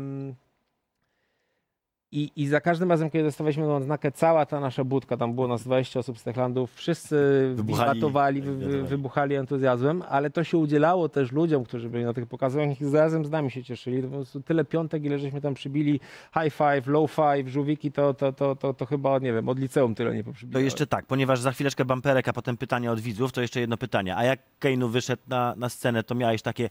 [2.12, 5.48] i, I za każdym razem, kiedy dostawaliśmy tą odznakę, cała ta nasza budka, tam było
[5.48, 7.16] nas 20 osób z Techlandów, wszyscy
[7.56, 7.94] Wybuchali.
[8.00, 12.26] wiwatowali, wy, wy, wybuchali entuzjazmem, ale to się udzielało też ludziom, którzy byli na tych
[12.28, 14.02] pokazach i zarazem z nami się cieszyli.
[14.02, 16.00] To po prostu tyle piątek, ile żeśmy tam przybili,
[16.44, 19.96] high five, low five, żółwiki, to, to, to, to, to chyba, nie wiem, od liceum
[19.96, 20.64] tyle nie To poprzybili.
[20.66, 24.16] jeszcze tak, ponieważ za chwileczkę bamperek, a potem pytania od widzów, to jeszcze jedno pytanie.
[24.18, 26.70] A jak Kane'u wyszedł na, na scenę, to miałeś takie,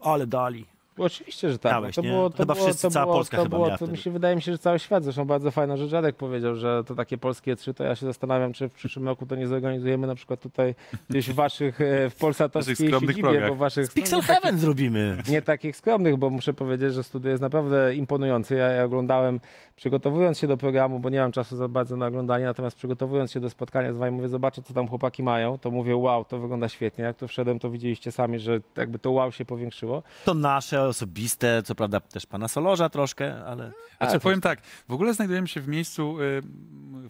[0.00, 0.66] ale dali.
[0.98, 1.72] Oczywiście, że tak.
[1.72, 2.08] Miałeś, to nie?
[2.08, 4.10] było, to Chyba było, wszyscy, to cała było, Polska to chyba było, to mi się
[4.10, 5.04] wydaje mi się, że cały świat.
[5.04, 5.92] Zresztą bardzo fajna rzecz.
[5.92, 9.26] Radek powiedział, że to takie polskie trzy, to ja się zastanawiam, czy w przyszłym roku
[9.26, 10.74] to nie zorganizujemy na przykład tutaj
[11.10, 13.48] gdzieś w waszych, e, w polsatowskiej siedzibie, progach.
[13.48, 15.22] bo waszych, Pixel no, Heaven zrobimy.
[15.28, 18.54] nie takich skromnych, bo muszę powiedzieć, że studio jest naprawdę imponujące.
[18.54, 19.40] Ja, ja oglądałem,
[19.76, 23.40] przygotowując się do programu, bo nie mam czasu za bardzo na oglądanie, natomiast przygotowując się
[23.40, 26.68] do spotkania z wami, mówię, zobaczę, co tam chłopaki mają, to mówię, wow, to wygląda
[26.68, 27.04] świetnie.
[27.04, 30.02] Jak tu wszedłem, to widzieliście sami, że jakby to wow się powiększyło.
[30.24, 33.72] To nasze, osobiste, co prawda też pana Solorza troszkę, ale...
[33.98, 36.42] Znaczy, A, powiem tak, w ogóle znajdujemy się w miejscu, y,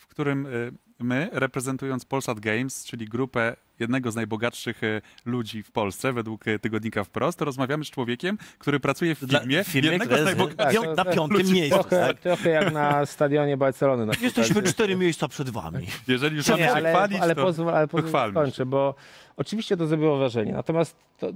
[0.01, 5.71] w którym y, my, reprezentując Polsat Games, czyli grupę jednego z najbogatszych y, ludzi w
[5.71, 9.91] Polsce, według y, tygodnika Wprost, rozmawiamy z człowiekiem, który pracuje w Dla- firmie, w firmie,
[9.91, 10.81] jednego z jest najbogatszych.
[10.81, 11.79] Tak, pią- na piątym miejscu.
[11.79, 12.21] Trochę, Tak?
[12.21, 14.07] trochę jak na stadionie Barcelony.
[14.07, 15.87] Na Jesteśmy cztery miejsca przed wami.
[16.09, 18.57] Jeżeli już Nie, mamy się ale, chwalić, ale, to, pozwól, ale to pozwól, chwalmy skończę,
[18.57, 18.67] się.
[18.67, 18.95] bo
[19.37, 20.53] oczywiście to zrobiło wrażenie.
[20.53, 21.27] Natomiast to,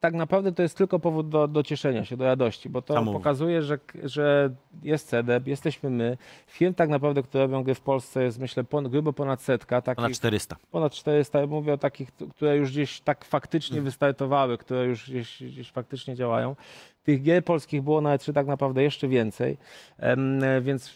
[0.00, 3.62] tak naprawdę to jest tylko powód do, do cieszenia się, do radości, bo to pokazuje,
[3.62, 4.50] że, że
[4.82, 6.18] jest CEDEP, jesteśmy my.
[6.46, 9.96] Firm tak naprawdę, które robią gry w Polsce jest myślę pon, grubo ponad setka, takich
[9.96, 10.56] Ponad 400.
[10.70, 13.84] ponad 400, ja mówię o takich, które już gdzieś tak faktycznie Mhm.
[13.84, 16.56] wystartowały, które już gdzieś, gdzieś faktycznie działają.
[17.04, 19.56] Tych gier polskich było nawet czy tak naprawdę jeszcze więcej,
[19.98, 20.94] Em, więc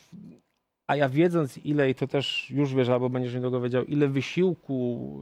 [0.90, 5.20] a ja wiedząc ile, i to też już wiesz, albo będziesz niedługo wiedział, ile wysiłku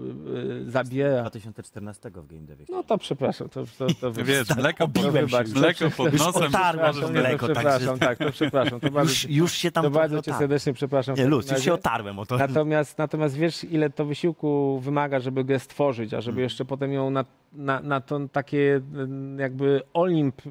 [0.66, 2.64] y, zabiera, 2014 w Game Devie.
[2.70, 6.42] no to przepraszam, to, to, to Wiesz, mleko, Obiłem pod, się wybacz, mleko pod nosem.
[6.42, 10.14] otarłem to mleko, przepraszam, tak, to przepraszam, to bardzo, Już, już się tam to bardzo
[10.16, 10.38] cię otarłem.
[10.38, 11.14] serdecznie przepraszam.
[11.16, 12.37] Nie, luz, już się otarłem o to.
[12.38, 16.42] Natomiast, natomiast wiesz, ile to wysiłku wymaga, żeby grę stworzyć, a żeby Mhm.
[16.42, 20.43] jeszcze potem ją na, na, na to takie mm, jakby olimp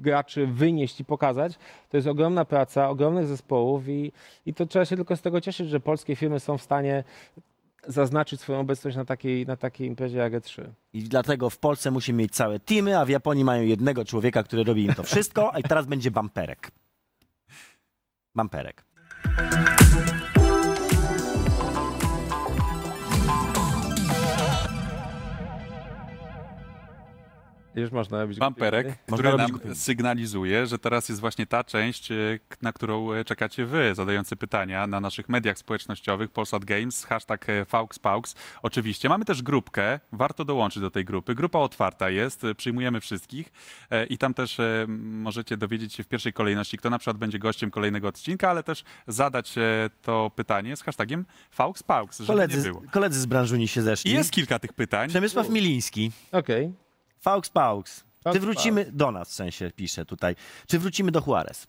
[0.00, 1.58] graczy wynieść i pokazać,
[1.90, 4.12] to jest ogromna praca, ogromnych zespołów i,
[4.46, 7.04] i to trzeba się tylko z tego cieszyć, że polskie firmy są w stanie
[7.86, 10.64] zaznaczyć swoją obecność na takiej, na takiej imprezie jak E3.
[10.92, 14.64] I dlatego w Polsce musimy mieć całe teamy, a w Japonii mają jednego człowieka, który
[14.64, 16.70] robi im to wszystko, a teraz będzie bamperek.
[18.34, 18.84] Bamperek.
[27.76, 32.14] Już można robić Bamperek, który nam sygnalizuje, że teraz jest właśnie ta część, e,
[32.62, 37.64] na którą e, czekacie wy, zadający pytania na naszych mediach społecznościowych, Polsat Games, hashtag e,
[37.64, 38.34] FauxPaux.
[38.62, 39.08] Oczywiście.
[39.08, 41.34] Mamy też grupkę, warto dołączyć do tej grupy.
[41.34, 43.52] Grupa otwarta jest, przyjmujemy wszystkich
[44.08, 44.60] i tam też
[44.98, 48.84] możecie dowiedzieć się w pierwszej kolejności, kto na przykład będzie gościem kolejnego odcinka, ale też
[49.06, 49.54] zadać
[50.02, 52.82] to pytanie z hashtagiem FauxPaux, żeby nie Koledzy, było.
[52.90, 54.12] koledzy z branżuni się I zeszli.
[54.12, 55.08] jest kilka tych pytań.
[55.08, 56.12] Przemysław Miliński.
[56.32, 56.83] Okej.
[57.24, 58.04] Faux Paux.
[58.32, 60.36] Czy wrócimy do nas, w sensie pisze tutaj.
[60.66, 61.66] Czy wrócimy do Juarez?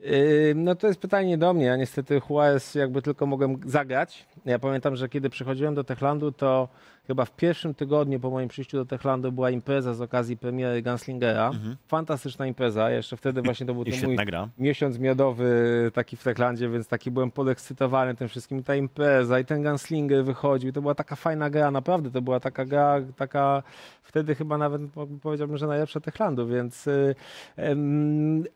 [0.00, 1.64] Yy, No to jest pytanie do mnie.
[1.64, 4.26] Ja niestety Juarez jakby tylko mogłem zagrać.
[4.44, 6.68] Ja pamiętam, że kiedy przychodziłem do Techlandu, to
[7.06, 11.50] chyba w pierwszym tygodniu po moim przyjściu do Techlandu była impreza z okazji premiery Gunslingera.
[11.86, 12.90] Fantastyczna impreza.
[12.90, 14.48] Jeszcze wtedy właśnie to był ten mój gra.
[14.58, 15.44] miesiąc miodowy
[15.94, 18.58] taki w Techlandzie, więc taki byłem podekscytowany tym wszystkim.
[18.58, 20.70] I ta impreza i ten Gunslinger wychodził.
[20.70, 22.10] I to była taka fajna gra, naprawdę.
[22.10, 23.62] To była taka gra, taka
[24.02, 27.14] wtedy chyba nawet po- powiedziałbym, że najlepsza Techlandu, więc y,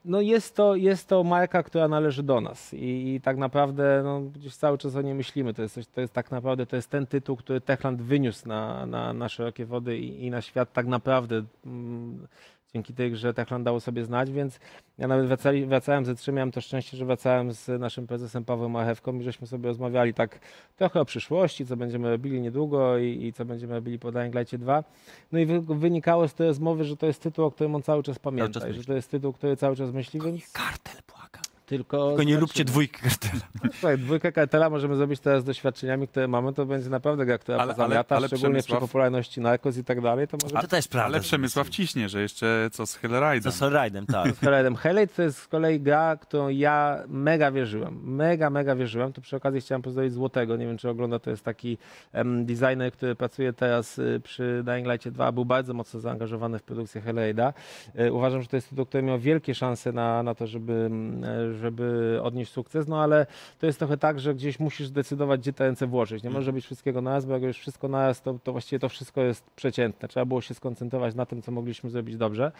[0.04, 4.20] no jest to, jest to marka, która należy do nas i, i tak naprawdę no,
[4.20, 5.54] gdzieś cały czas o niej myślimy.
[5.54, 9.12] To jest, to jest tak naprawdę to jest ten tytuł, który Techland wyniósł na, na,
[9.12, 11.42] na szerokie wody i, i na świat tak naprawdę.
[11.66, 12.26] Mm,
[12.74, 14.60] dzięki tej grze Techland dało sobie znać, więc
[14.98, 18.70] ja nawet wracali, wracałem ze trzy, miałem to szczęście, że wracałem z naszym prezesem Pawłem
[18.70, 20.38] Machewką i żeśmy sobie rozmawiali tak
[20.76, 24.56] trochę o przyszłości, co będziemy robili niedługo i, i co będziemy robili po Dying Light
[24.56, 24.84] 2.
[25.32, 28.02] No i wy, wynikało z tej rozmowy, że to jest tytuł, o którym on cały
[28.02, 31.47] czas pamięta czas i że to jest tytuł, który cały czas myśli, więc Kartel, błagam.
[31.68, 32.08] Tylko...
[32.08, 33.42] Tylko nie róbcie dwójki kartela.
[33.72, 37.56] Słuchaj, dwójkę kartela możemy zrobić teraz z doświadczeniami, które mamy, to będzie naprawdę gra, która
[37.58, 40.62] Ale- ale- pozamiata, ale szczególnie Przemysław- przy popularności Narcos i tak dalej, to może A
[40.62, 41.06] to też prawda.
[41.06, 43.42] Ale Przemysław ciśnie, że jeszcze co z Hellride'em.
[43.42, 44.34] Co z Solride'em, tak.
[44.34, 44.38] z.
[44.38, 48.00] Hellraider to jest z kolei gra, którą ja mega wierzyłem.
[48.04, 49.12] Mega, mega wierzyłem.
[49.12, 50.56] To przy okazji chciałem pozdrowić Złotego.
[50.56, 51.18] Nie wiem, czy ogląda.
[51.18, 51.78] To jest taki
[52.12, 55.32] em, designer, który pracuje teraz y, przy Dying Light 2.
[55.32, 57.52] Był bardzo mocno zaangażowany w produkcję Hellraida.
[58.00, 61.24] Y, uważam, że to jest tytuł, który miał wielkie szanse na, na to, żeby, mm,
[61.24, 62.88] e, żeby odnieść sukces.
[62.88, 63.26] No ale
[63.58, 66.22] to jest trochę tak, że gdzieś musisz zdecydować, gdzie te ręce włożyć.
[66.22, 69.20] Nie może być wszystkiego naraz, bo jak już wszystko naraz, to, to właściwie to wszystko
[69.20, 70.08] jest przeciętne.
[70.08, 72.52] Trzeba było się skoncentrować na tym, co mogliśmy zrobić dobrze.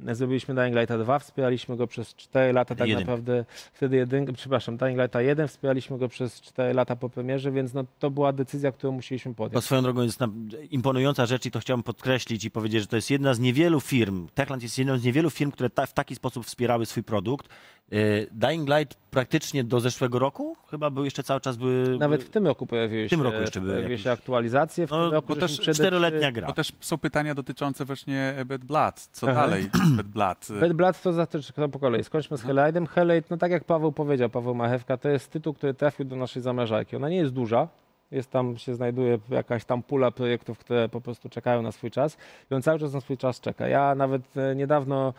[0.00, 5.00] Zrobiliśmy Dying Lighta 2, wspieraliśmy go przez 4 lata tak naprawdę, wtedy jedynkę, przepraszam, Dying
[5.00, 8.92] Lighta 1, wspieraliśmy go przez 4 lata po premierze, więc no, to była decyzja, którą
[8.92, 9.64] musieliśmy To podjąć.
[9.64, 10.28] swoją drogą jest na,
[10.70, 14.28] imponująca rzecz i to chciałbym podkreślić i powiedzieć, że to jest jedna z niewielu firm,
[14.34, 17.48] Techland jest jedną z niewielu firm, które ta, w taki sposób wspierały swój produkt.
[17.92, 21.98] Y, Dying Light praktycznie do zeszłego roku chyba był jeszcze cały czas były...
[21.98, 24.86] Nawet w tym roku pojawiły W tym się, roku jeszcze były pojawiły jakieś- się aktualizacje.
[24.86, 26.46] W No, tym roku bo też czteroletnia gra.
[26.46, 29.00] Bo też są pytania dotyczące właśnie Bad Blood.
[29.12, 29.40] Co Aha.
[29.40, 30.48] dalej Bad Blood?
[30.60, 32.04] Bad Blood to za to, to po kolei.
[32.04, 32.86] Skończmy z Hellraidem.
[32.86, 36.42] Hellraid, no tak jak Paweł powiedział, Paweł Machewka, to jest tytuł, który trafił do naszej
[36.42, 36.96] zamrażarki.
[36.96, 37.68] Ona nie jest duża.
[38.10, 42.16] Jest tam, się znajduje jakaś tam pula projektów, które po prostu czekają na swój czas
[42.50, 43.68] i on cały czas na swój czas czeka.
[43.68, 45.14] Ja nawet e, niedawno,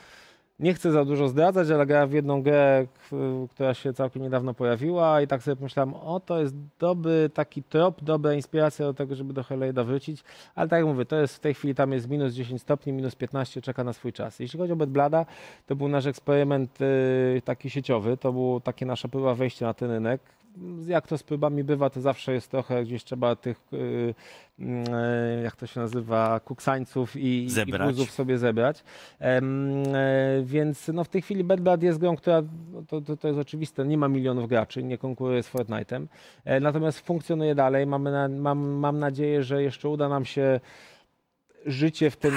[0.59, 2.87] nie chcę za dużo zdradzać, ale grałem w jedną grę,
[3.49, 8.03] która się całkiem niedawno pojawiła i tak sobie pomyślałem, o to jest dobry taki trop,
[8.03, 10.23] dobra inspiracja do tego, żeby do Hellraida wrócić,
[10.55, 13.15] ale tak jak mówię, to jest w tej chwili tam jest minus 10 stopni, minus
[13.15, 14.39] 15, czeka na swój czas.
[14.39, 15.25] Jeśli chodzi o Bad Blada,
[15.67, 19.91] to był nasz eksperyment y, taki sieciowy, to było takie nasza próba wejścia na ten
[19.91, 20.21] rynek.
[20.87, 24.15] Jak to z próbami bywa, to zawsze jest trochę, gdzieś trzeba tych, y,
[24.59, 27.87] e, jak to się nazywa, kuksańców i, i Zebrać.
[27.87, 28.83] guzów sobie zebrać.
[29.21, 29.41] E,
[30.43, 32.41] więc no w tej chwili Bad Blood jest grą, która,
[32.73, 36.05] no to, to, to jest oczywiste, nie ma milionów graczy, nie konkuruje z Fortnite'em,
[36.45, 37.85] e, natomiast funkcjonuje dalej.
[37.85, 40.59] Mamy na, mam, mam nadzieję, że jeszcze uda nam się
[41.65, 42.33] życie w ten,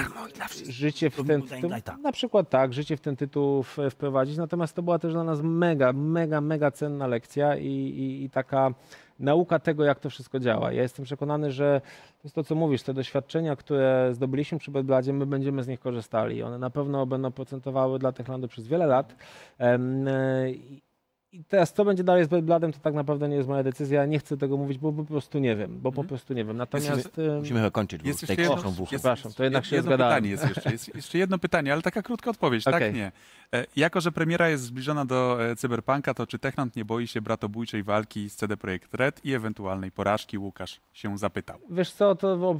[0.69, 1.97] życie w ten, w Dying ten Lighta.
[1.97, 5.93] na przykład tak, życie w ten tytuł wprowadzić, natomiast to była też dla nas mega,
[5.93, 8.73] mega, mega cenna lekcja i, i, i taka
[9.19, 10.71] nauka tego, jak to wszystko działa.
[10.71, 11.81] Ja jestem przekonany, że
[12.17, 15.79] to jest to, co mówisz, te doświadczenia, które zdobyliśmy przy Bedbladzie, my będziemy z nich
[15.79, 16.43] korzystali.
[16.43, 19.15] One na pewno będą procentowały dla Techlandu przez wiele lat.
[19.59, 19.79] E,
[21.31, 24.05] i- teraz, co będzie dalej z Bedbladem, to tak naprawdę nie jest moja decyzja.
[24.05, 26.57] Nie chcę tego mówić, bo po prostu nie wiem, bo po prostu nie wiem.
[26.57, 27.17] Natomiast...
[27.39, 30.13] Musimy chyba kończyć, bo Jest tutaj jedno, krzyczą w Przepraszam, to jednak się jedno zgadałem.
[30.13, 30.71] pytanie jest jeszcze.
[30.71, 32.93] Jest jeszcze jedno pytanie, ale taka krótka odpowiedź, tak Okej.
[32.93, 33.11] nie.
[33.53, 37.21] E, Jako, że premiera jest zbliżona do e, Cyberpunka, to czy Techland nie boi się
[37.21, 40.37] bratobójczej walki z CD Projekt Red i ewentualnej porażki?
[40.37, 41.57] Łukasz się zapytał.
[41.69, 42.57] Wiesz co, to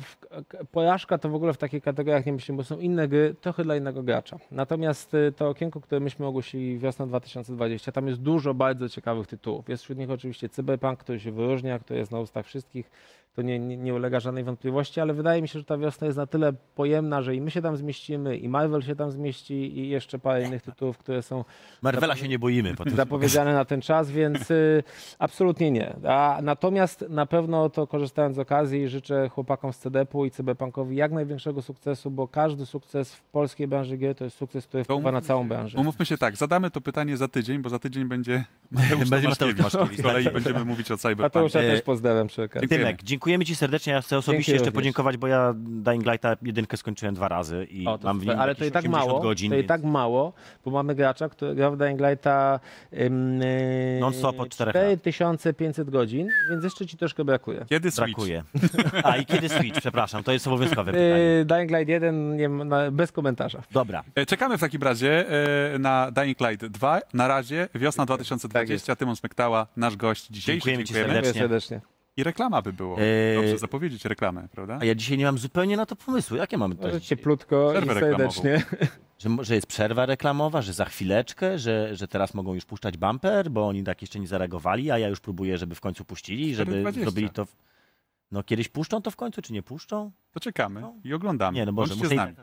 [0.72, 3.76] porażka to w ogóle w takich kategoriach nie myślimy, bo są inne gry, trochę dla
[3.76, 4.38] innego gracza.
[4.52, 9.70] Natomiast y, to okienko, które myśmy ogłosili wiosna 2020, tam jest dużo bardzo ciekawych tytułów.
[9.70, 12.92] Jest wśród nich oczywiście Cyberpunk, który się wyróżnia, który jest na ustach wszystkich.
[13.36, 16.18] To nie, nie, nie ulega żadnej wątpliwości, ale wydaje mi się, że ta wiosna jest
[16.18, 19.90] na tyle pojemna, że i my się tam zmieścimy, i Marvel się tam zmieści, i
[19.90, 21.46] jeszcze parę innych tytułów, które są
[21.82, 22.76] Marvela się nie boimy.
[22.96, 24.84] Zapowiedziane na ten czas, więc y,
[25.20, 25.96] absolutnie nie.
[26.08, 31.12] A, natomiast na pewno to korzystając z okazji życzę chłopakom z CDP-u i Cyberpunkowi jak
[31.12, 35.22] największego sukcesu, bo każdy sukces w polskiej branży gier to jest sukces, który wpływa na
[35.22, 35.78] całą branżę.
[35.78, 39.58] Umówmy się tak, zadamy to pytanie za tydzień, bo za tydzień będzie Mateusz Będzie Tomaszkiewicz.
[39.58, 41.24] Mateusz Tomaszkiewicz, Z kolei będziemy mówić o Cyberpunku.
[41.24, 42.68] Mateusza też pozdrawiam przy okazji.
[42.68, 42.86] Dziękujemy.
[42.86, 43.94] Tymek, dziękujemy Ci serdecznie.
[43.94, 44.74] Ja chcę osobiście Dzięki jeszcze również.
[44.82, 48.40] podziękować, bo ja Dying Lighta jedynkę skończyłem dwa razy i O, to mam w nim
[48.40, 49.52] ale to i tak 80 mało, godzin.
[49.52, 50.34] to i więc- tak mało,
[50.66, 52.60] bo mamy gracza, który gra w Dying Lighta
[53.00, 54.84] ym, y, Non-stop od czterech lat.
[55.00, 57.66] 4500 godzin, więc jeszcze ci troszkę brakuje.
[57.70, 58.08] Kiedy Switch?
[58.10, 58.44] Brakuje.
[59.04, 59.80] A i kiedy Switch?
[59.80, 61.16] Przepraszam, to jest obowiązkowe pytanie.
[61.42, 63.62] Y, Dying Light 1 nie, na, bez komentarza.
[63.72, 64.04] Dobra.
[64.16, 65.26] E, Czekamy w takim razie
[65.76, 67.00] e, na Dying Light 2.
[67.14, 68.96] Na razie wiosna 2020.
[68.96, 70.52] Tymon Smektała, nasz gość dzisiejszy.
[70.52, 71.42] Dziękujemy ci Dziękuję Serdecznie.
[71.42, 71.82] serdecznie.
[72.18, 72.98] I reklama by było.
[73.02, 74.78] E, Dobrze zapowiedzieć reklamę, prawda?
[74.82, 76.38] A ja dzisiaj nie mam zupełnie na to pomysłu.
[76.38, 76.82] Jakie mamy to?
[76.88, 78.32] Może cieplutko i Przerwę reklamową.
[78.32, 78.64] serdecznie.
[79.22, 83.50] Że, że jest przerwa reklamowa, że za chwileczkę, że, że teraz mogą już puszczać bumper,
[83.52, 86.84] bo oni tak jeszcze nie zareagowali, a ja już próbuję, żeby w końcu puścili, żeby
[86.84, 87.02] 4.20.
[87.02, 87.46] zrobili to.
[87.46, 87.56] W...
[88.32, 90.12] No kiedyś puszczą to w końcu, czy nie puszczą?
[90.32, 90.94] To czekamy No.
[91.04, 91.56] i oglądamy.
[91.58, 92.34] Nie, no Boże, Bądźcie muszę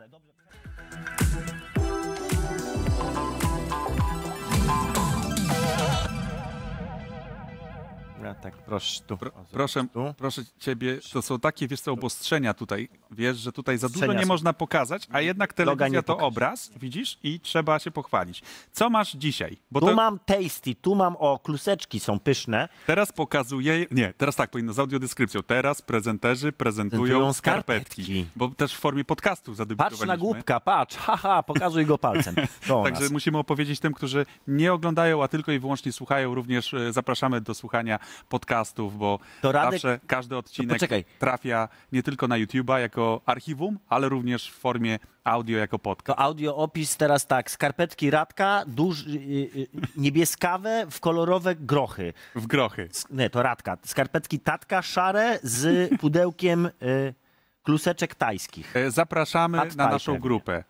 [8.29, 9.19] Uwaga, tak, proszę tu.
[9.19, 10.15] Pro, proszę, tu.
[10.19, 12.89] proszę ciebie, to są takie, wiesz co, obostrzenia tutaj.
[13.11, 17.41] Wiesz, że tutaj za dużo nie można pokazać, a jednak telewizja to obraz, widzisz, i
[17.41, 18.43] trzeba się pochwalić.
[18.73, 19.57] Co masz dzisiaj?
[19.71, 22.69] Bo Tu to mam tasty, tu mam, o, kluseczki są pyszne.
[22.87, 25.43] teraz pokazuje, nie, teraz tak powinno z audiodeskrypcją.
[25.43, 28.27] Teraz prezenterzy prezentują Prezentują skarpetki, skarpetki.
[28.37, 30.07] bo też w formie podcastu zadebiutowaliśmy.
[30.07, 32.35] Patrz na głupka, patrz, haha, pokazuj go palcem.
[32.85, 33.11] Także nas.
[33.11, 36.35] musimy opowiedzieć tym, którzy nie oglądają, a tylko i wyłącznie słuchają.
[36.35, 40.81] Również e, zapraszamy do słuchania podcastów, bo To Radek- zawsze każdy odcinek
[41.19, 46.07] trafia nie tylko na YouTube'a jako archiwum, ale również w formie audio jako podcast.
[46.07, 52.13] To audio opis teraz tak, skarpetki Radka, duż, y, y, niebieskawe w kolorowe grochy.
[52.35, 52.89] W grochy.
[53.11, 53.77] Nie, to Radka.
[53.85, 57.15] Skarpetki Tatka szare z pudełkiem y,
[57.63, 58.77] kluseczek tajskich.
[58.77, 60.65] E, Zapraszamy na naszą grupę.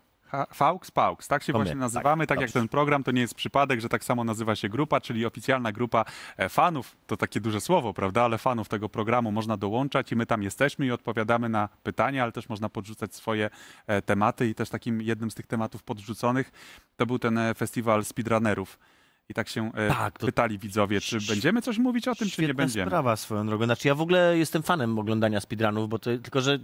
[0.54, 3.20] Faux Paux, tak się To my, właśnie nazywamy, tak, tak, jak ten program, to nie
[3.20, 6.04] jest przypadek, że tak samo nazywa się grupa, czyli oficjalna grupa
[6.36, 10.26] e, fanów, to takie duże słowo, prawda, ale fanów tego programu można dołączać i my
[10.26, 13.50] tam jesteśmy i odpowiadamy na pytania, ale też można podrzucać swoje
[13.86, 16.52] e, tematy i też takim jednym z tych tematów podrzuconych
[16.96, 18.78] to był ten e, festiwal speedrunnerów.
[19.30, 22.40] I tak się e, Tak, to- pytali widzowie, czy będziemy coś mówić o tym, czy
[22.42, 22.86] nie Świetna będziemy.
[22.90, 23.64] sprawa swoją drogą.
[23.64, 26.58] Znaczy ja w ogóle jestem fanem oglądania speedrunów, bo to, tylko że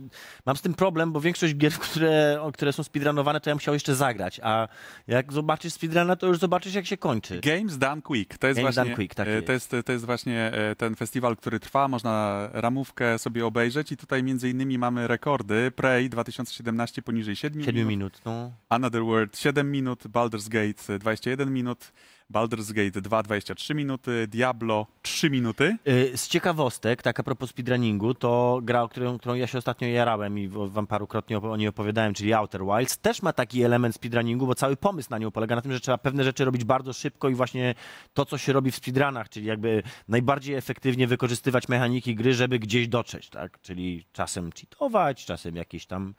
[0.47, 3.95] mam z tym problem, bo większość gier, które, które są speedrunowane, to ja chciał jeszcze
[3.95, 4.69] zagrać, a
[5.07, 7.41] jak zobaczysz speedruna, to już zobaczysz jak się kończy.
[7.41, 8.39] Games Done Quick.
[8.39, 10.95] To jest Games właśnie, Done Quick, tak e, to jest, to jest właśnie e, ten
[10.97, 11.89] festiwal, który trwa.
[11.89, 15.71] Można ramówkę sobie obejrzeć i tutaj między innymi mamy rekordy.
[15.71, 17.89] Prey 2017 poniżej 7, 7 minut.
[17.89, 18.51] minut, no.
[18.69, 21.93] Another World 7 minut, Baldur's Gate e, 21 minut,
[22.35, 25.77] Baldur's Gate 2 23 minuty, Diablo 3 minuty.
[25.89, 29.89] Y, Z ciekawostek, tak a propos speedrunningu, to gra, o którą, którą ja się ostatnio
[29.89, 34.47] jarałem i wam parukrotnie o niej opowiadałem, czyli Outer Wilds, też ma taki element speedrunningu,
[34.47, 37.29] bo cały pomysł na nią polega na tym, że trzeba pewne rzeczy robić bardzo szybko
[37.29, 37.75] i właśnie
[38.15, 42.89] to, co się robi w speedrunach, czyli jakby najbardziej efektywnie wykorzystywać mechaniki gry, żeby gdzieś
[42.89, 43.61] dotrzeć, tak?
[43.61, 46.15] Czyli czasem cheatować, czasem jakieś tam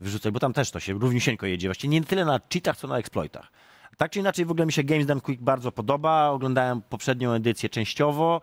[0.00, 1.68] wyrzucać, bo tam też to się równiusieńko jedzie.
[1.68, 3.52] Właściwie nie tyle na cheatach, co na exploitach.
[3.96, 6.28] Tak czy inaczej, w ogóle mi się Games Done Quick bardzo podoba.
[6.28, 8.40] Oglądałem poprzednią edycję częściowo.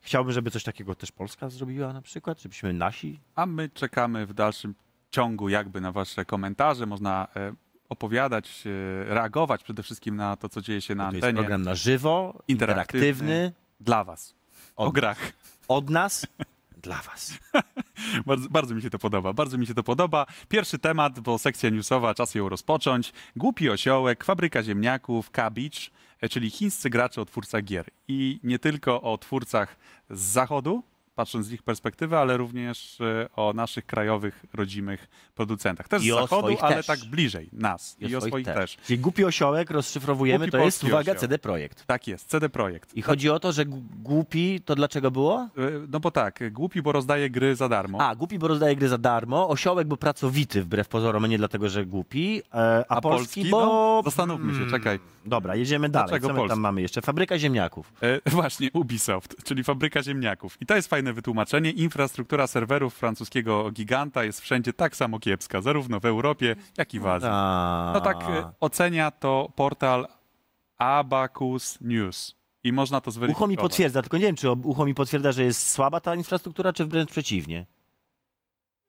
[0.00, 3.20] Chciałbym, żeby coś takiego też Polska zrobiła na przykład, żebyśmy nasi.
[3.34, 4.74] A my czekamy w dalszym
[5.10, 6.86] ciągu jakby na wasze komentarze.
[6.86, 7.52] Można e,
[7.88, 11.38] opowiadać, e, reagować przede wszystkim na to, co dzieje się na To jest antenie.
[11.38, 13.06] program na żywo, Interaktywny.
[13.08, 14.34] interaktywny, Dla was.
[14.76, 15.18] O Od- grach.
[15.68, 16.26] od nas
[16.82, 17.38] dla was.
[18.26, 20.26] Bardzo, bardzo mi się to podoba, bardzo mi się to podoba.
[20.48, 23.12] Pierwszy temat, bo sekcja newsowa, czas ją rozpocząć.
[23.36, 25.90] Głupi osiołek, fabryka ziemniaków, Kabicz,
[26.20, 27.86] e, czyli chińscy gracze o twórcach gier.
[28.08, 29.76] I nie tylko o twórcach
[30.10, 30.82] z zachodu,
[31.14, 35.88] patrząc z ich perspektywy, ale również e, o naszych krajowych, rodzimych producentach.
[35.88, 36.86] Też I z zachodu, swoich ale też.
[36.86, 37.96] tak bliżej nas.
[38.00, 38.76] I, o swoich też.
[38.86, 41.14] Czyli głupi osiołek rozszyfrowujemy, Głupi to jest, uwaga.
[41.14, 41.86] CD Projekt.
[41.86, 42.94] Tak jest, CD Projekt.
[42.96, 43.64] I chodzi o to, że
[44.02, 45.40] głupi to dlaczego było?
[45.40, 45.48] E,
[45.88, 47.98] No bo tak, głupi, bo rozdaje gry za darmo.
[48.00, 51.68] A, głupi, bo rozdaje gry za darmo, osiołek, bo pracowity wbrew pozorom, a nie dlatego,
[51.68, 53.50] że głupi, e, a, A polski, polski?
[53.50, 53.60] bo...
[53.60, 54.98] No, zastanówmy się, Mm, czekaj.
[55.24, 56.08] Dobra, jedziemy dalej.
[56.08, 57.02] Dlaczego Co my tam mamy jeszcze?
[57.02, 57.92] Fabryka ziemniaków.
[58.02, 60.56] E, właśnie, Ubisoft, czyli fabryka ziemniaków.
[60.60, 61.70] I to jest fajne wytłumaczenie.
[61.70, 67.06] Infrastruktura serwerów francuskiego giganta jest wszędzie tak samo kiepska, zarówno w Europie, jak i w
[67.06, 67.28] Azji.
[67.94, 70.06] No tak e, ocenia to portal
[70.78, 72.42] Abacus News.
[72.64, 73.38] I można to zweryfikować.
[73.38, 76.72] Ucho mi potwierdza, tylko nie wiem, czy ucho mi potwierdza, że jest słaba ta infrastruktura,
[76.72, 77.66] czy wręcz przeciwnie.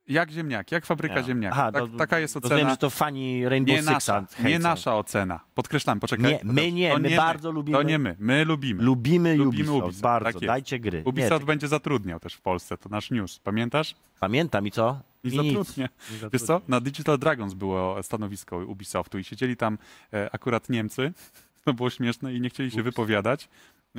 [0.07, 1.23] Jak ziemniaki, jak fabryka Ja.
[1.23, 1.59] ziemniaków.
[1.59, 2.69] Aha, tak, to- taka jest Rozumiem, ocena.
[2.71, 5.39] że to fani Rainbow Nie Sixa nasza, nie nasza ocena.
[5.55, 6.31] Podkreślam, poczekaj.
[6.31, 8.83] Nie, my nie, To my nie bardzo lubimy- To nie my, my lubimy.
[8.83, 10.39] Lubimy, Lubimy Ubisoft, Ubisoft, bardzo.
[10.39, 10.47] tak.
[10.47, 11.01] Dajcie gry.
[11.05, 13.39] Ubisoft Nie, będzie zatrudniał też w Polsce, to nasz news.
[13.39, 13.95] Pamiętasz?
[14.19, 14.99] pamiętam i co?
[15.23, 15.35] I nic.
[15.35, 15.89] zatrudnia.
[16.23, 16.61] Nie Wiesz co?
[16.67, 19.77] Na Digital Dragons było stanowisko Ubisoftu i siedzieli tam
[20.13, 21.11] e, akurat Niemcy.
[21.65, 22.83] To było śmieszne i nie chcieli się Ups.
[22.85, 23.49] wypowiadać,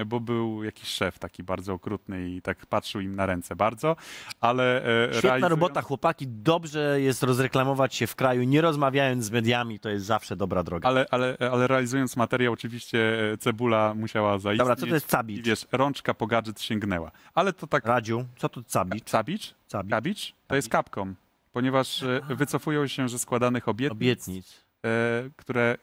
[0.07, 3.97] bo był jakiś szef taki bardzo okrutny i tak patrzył im na ręce bardzo,
[4.41, 6.27] ale e, Świetna realizują- robota, chłopaki.
[6.29, 10.89] Dobrze jest rozreklamować się w kraju, nie rozmawiając z mediami, to jest zawsze dobra droga.
[10.89, 14.59] Ale, ale, ale realizując materiał, oczywiście e, cebula musiała zaistnieć.
[14.59, 15.47] Dobra, co to jest I Cabicz?
[15.47, 17.11] wiesz, rączka po gadżet sięgnęła.
[17.35, 17.87] Ale to tak...
[17.87, 19.05] Radziu, co to Cabicz?
[19.11, 19.55] Cabicz?
[19.69, 19.91] Cabicz?
[19.91, 20.35] Cabicz?
[20.47, 21.15] To jest Capcom,
[21.53, 23.97] ponieważ e, wycofują się ze składanych obietnic.
[23.99, 24.65] Obietnic.
[25.37, 25.79] które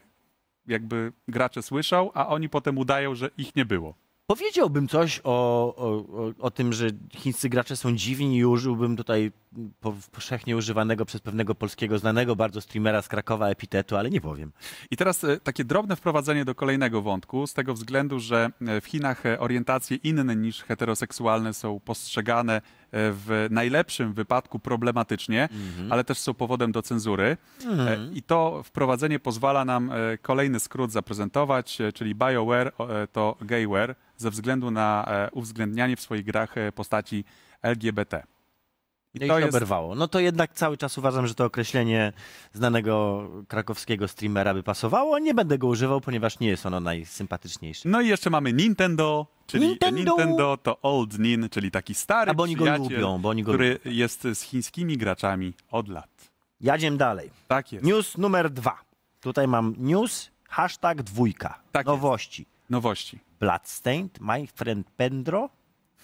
[0.67, 3.93] jakby gracze słyszą, a oni potem udają, że ich nie było.
[4.27, 5.31] Powiedziałbym coś o,
[5.75, 6.05] o,
[6.39, 9.31] o, tym, że chińscy gracze są dziwni i użyłbym tutaj
[9.79, 14.51] po, powszechnie używanego przez pewnego polskiego znanego bardzo streamera z Krakowa epitetu, ale nie powiem.
[14.91, 18.85] I teraz e, takie drobne wprowadzenie do kolejnego wątku, z tego względu, że e, w
[18.85, 22.61] Chinach e, orientacje inne niż heteroseksualne są postrzegane
[22.93, 25.91] w najlepszym wypadku problematycznie, Mhm.
[25.91, 27.37] ale też są powodem do cenzury.
[27.65, 33.35] E, I to wprowadzenie pozwala nam e, kolejny skrót zaprezentować, e, czyli BioWare e, to
[33.41, 37.23] gayware ze względu na e, uwzględnianie w swoich grach e, postaci
[37.61, 38.23] LGBT.
[39.13, 39.95] I No i to się jest oberwało.
[39.95, 42.13] No to jednak cały czas uważam, że to określenie
[42.53, 45.19] znanego krakowskiego streamera by pasowało.
[45.19, 47.89] Nie będę go używał, ponieważ nie jest ono najsympatyczniejsze.
[47.89, 49.97] No i jeszcze mamy Nintendo, czyli Nintendo!
[49.97, 53.51] Nintendo, to Old Nin, czyli taki stary A bo oni go lubią, bo oni go
[53.51, 56.31] który jest z chińskimi graczami od lat.
[56.61, 57.29] Jadziem dalej.
[57.47, 57.85] Tak jest.
[57.85, 58.77] News numer dwa.
[59.21, 61.59] Tutaj mam news, hashtag dwójka.
[61.71, 62.45] Tak Nowości.
[62.69, 63.19] Nowości.
[63.39, 65.49] Bloodstained, My Friend Pedro,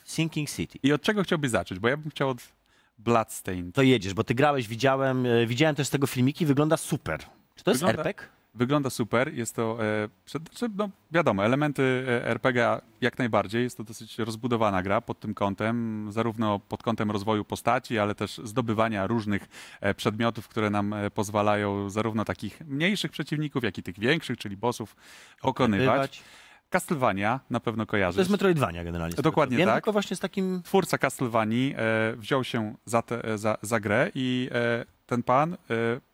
[0.06, 0.80] Sinking City.
[0.84, 1.80] I od czego chciałbyś zacząć?
[1.80, 2.57] Bo ja bym chciał od
[2.98, 3.76] Bloodstained.
[3.76, 7.20] To jedziesz, bo ty grałeś, widziałem, e, widziałem też z tego filmiki, wygląda super.
[7.56, 8.28] Czy to jest Wygląda- RPG?
[8.56, 13.78] Wygląda super, jest to, e, przed, znaczy, no, wiadomo, elementy e, RPG jak najbardziej, jest
[13.78, 19.08] to dosyć rozbudowana gra pod tym kątem, zarówno pod kątem rozwoju postaci, ale też zdobywania
[19.08, 19.48] różnych
[19.82, 24.58] e, przedmiotów, które nam e, pozwalają zarówno takich mniejszych przeciwników, jak i tych większych, czyli
[24.58, 24.96] bossów,
[25.42, 26.24] okonywać.
[26.70, 28.18] Castlevania na pewno To kojarzysz.
[28.20, 29.16] jest Metroidvania generalnie.
[29.16, 29.76] Dokładnie Wiem, tak.
[29.76, 30.62] tylko właśnie z takim...
[30.64, 35.58] Twórca Castlevanii e, wziął się za, te, za, za grę i e, ten pan, e,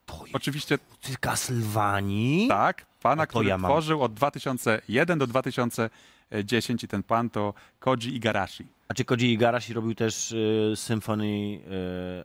[0.06, 2.48] To oczywiście z Castlevanii?
[2.48, 3.72] tak, pana, to który ja mam.
[3.72, 8.66] tworzył od 2001 do 2010 i ten pan to Koji Igarashi.
[8.88, 11.60] A czy Koji Igarashi robił też y, Symphony y,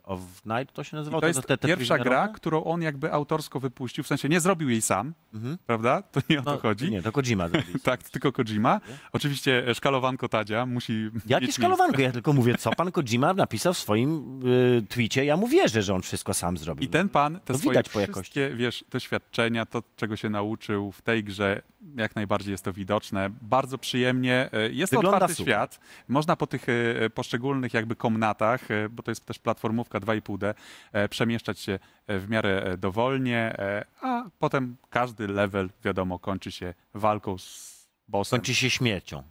[0.04, 1.20] of Night, to się I nazywało?
[1.20, 4.68] to jest te- te pierwsza gra, którą on jakby autorsko wypuścił, w sensie nie zrobił
[4.70, 5.58] jej sam, Mhm.
[5.66, 6.02] prawda?
[6.02, 6.90] To nie o to No, chodzi.
[6.90, 7.48] Nie, to Kojima.
[7.82, 8.80] Tak, to tylko Kojima.
[9.12, 12.00] Oczywiście e, szkalowanko Tadzia musi Jakie mieć szkalowanko?
[12.00, 15.24] Ja tylko mówię, co pan Kojima napisał w swoim y, tweetie.
[15.24, 16.84] Ja mu wierzę, że on wszystko sam zrobił.
[16.84, 18.32] I ten pan, te To swoje widać po jakości.
[18.32, 21.62] wszystkie, wiesz, doświadczenia, to czego się nauczył w tej grze,
[21.96, 23.30] jak najbardziej jest to widoczne.
[23.42, 24.48] Bardzo przyjemnie.
[24.52, 25.54] e, Jest to Wygląda otwarty super.
[25.54, 25.80] świat.
[26.08, 30.54] Można po tych e, poszczególnych jakby komnatach, e, bo to jest też platformówka 2,5D,
[30.92, 31.78] e, przemieszczać się
[32.08, 33.56] w miarę dowolnie,
[34.02, 37.78] a potem każdy level, wiadomo, kończy się walką z
[38.08, 38.38] bossem.
[38.38, 39.22] Kończy się śmiercią.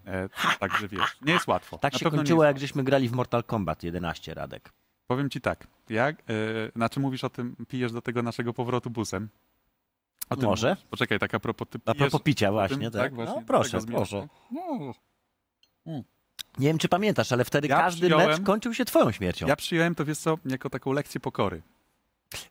[0.60, 1.78] Także wiesz, nie jest łatwo.
[1.78, 4.74] Tak Na się kończyło, jak żeśmy grali w Mortal Kombat 11, Radek.
[5.08, 6.24] Powiem ci tak, jak,
[6.76, 9.30] na czym mówisz o tym, pijesz do tego naszego powrotu busem?
[10.30, 10.70] O tym Może.
[10.70, 10.86] mówisz?
[10.90, 13.02] Poczekaj, tak a propos, ty A propos picia właśnie, tym?
[13.02, 13.14] tak?
[13.16, 14.28] właśnie, no, proszę, proszę.
[14.52, 14.94] No,
[16.60, 19.48] Nie wiem, czy pamiętasz, ale wtedy Ja każdy przyjąłem- mecz kończył się twoją śmiercią.
[19.48, 21.62] Ja przyjąłem to, wiesz co, jako taką lekcję pokory.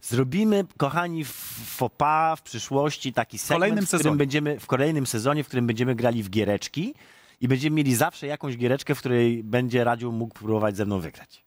[0.01, 1.31] Zrobimy, kochani, w
[1.77, 4.17] fopa w przyszłości taki segment, kolejnym w którym sezonie.
[4.17, 6.95] będziemy, w kolejnym sezonie, w którym będziemy grali w giereczki
[7.41, 11.45] i będziemy mieli zawsze jakąś giereczkę, w której będzie Radziu mógł próbować ze mną wygrać.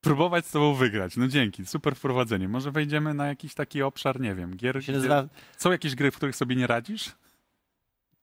[0.00, 1.16] Próbować z tobą wygrać.
[1.16, 2.48] No dzięki, super wprowadzenie.
[2.48, 4.84] Może wejdziemy na jakiś taki obszar, nie wiem, gier.
[4.84, 5.24] Się nazywa...
[5.58, 7.12] Są jakieś gry, w których sobie nie radzisz?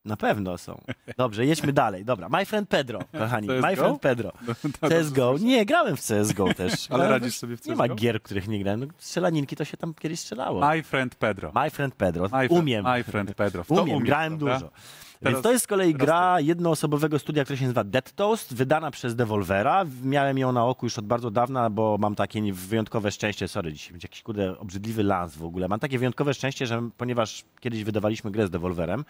[0.06, 0.82] Na pewno są.
[1.18, 2.06] Dobrze, jedźmy dalej.
[2.06, 3.47] Dobra, My Friend Pedro, kochani.
[3.47, 3.62] CS:GO?
[3.70, 4.32] My Friend Pedro.
[4.47, 5.36] No, to- CSGO.
[5.41, 6.74] Nie, grałem w CSGO też.
[6.91, 7.95] Ale radzisz sobie w Nie ma CS:GO?
[7.95, 8.80] gier, których nie grałem.
[8.80, 10.70] No, strzelaninki to się tam kiedyś strzelało.
[10.70, 11.52] My friend Pedro.
[11.56, 12.30] My Friend Pedro.
[12.32, 12.86] My Umiem.
[12.86, 13.64] My friend Pedro.
[13.64, 14.56] To Umiem, umiesz, grałem prawda?
[14.60, 14.72] dużo.
[15.20, 18.91] Teraz- Więc to jest z kolei gra jednoosobowego studia, które się nazywa Dead Toast, wydana
[18.91, 19.86] przez Devolvera.
[20.04, 23.91] Miałem ją na oku już od bardzo dawna, bo mam takie wyjątkowe szczęście, sorry, dzisiaj
[23.91, 25.68] będzie jakiś kurde obrzydliwy lans w ogóle.
[25.68, 29.06] Mam takie wyjątkowe szczęście, że ponieważ kiedyś wydawaliśmy grę z Devolverem,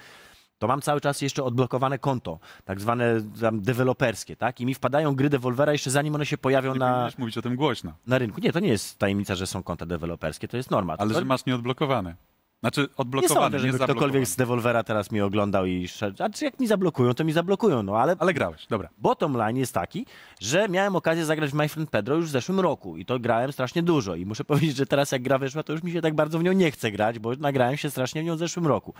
[0.61, 4.61] to mam cały czas jeszcze odblokowane konto, tak zwane tam deweloperskie, tak?
[4.61, 7.41] I mi wpadają gry Devolvera jeszcze zanim one się pojawią Nie na, powinieneś mówić o
[7.41, 7.93] tym głośno.
[8.07, 8.41] na rynku.
[8.41, 10.95] Nie, to nie jest tajemnica, że są konta deweloperskie, to jest norma.
[10.97, 11.19] Ale to...
[11.19, 12.15] że masz nieodblokowane.
[12.59, 13.95] Znaczy Nie odblokowane, sądzę, nie, żeby zablokowane.
[13.95, 16.23] ktokolwiek z Devolvera teraz mi oglądał i szedł.
[16.23, 18.89] A czy jak mi zablokują, to mi zablokują, no ale Ale grałeś, dobra.
[18.97, 20.05] bottom line jest taki,
[20.39, 23.51] że miałem okazję zagrać w My Friend Pedro już w zeszłym roku i to grałem
[23.51, 26.15] strasznie dużo i muszę powiedzieć, że teraz jak gra wyszła, to już mi się tak
[26.15, 28.93] bardzo w nią nie chce grać, bo nagrałem się strasznie w nią w zeszłym roku.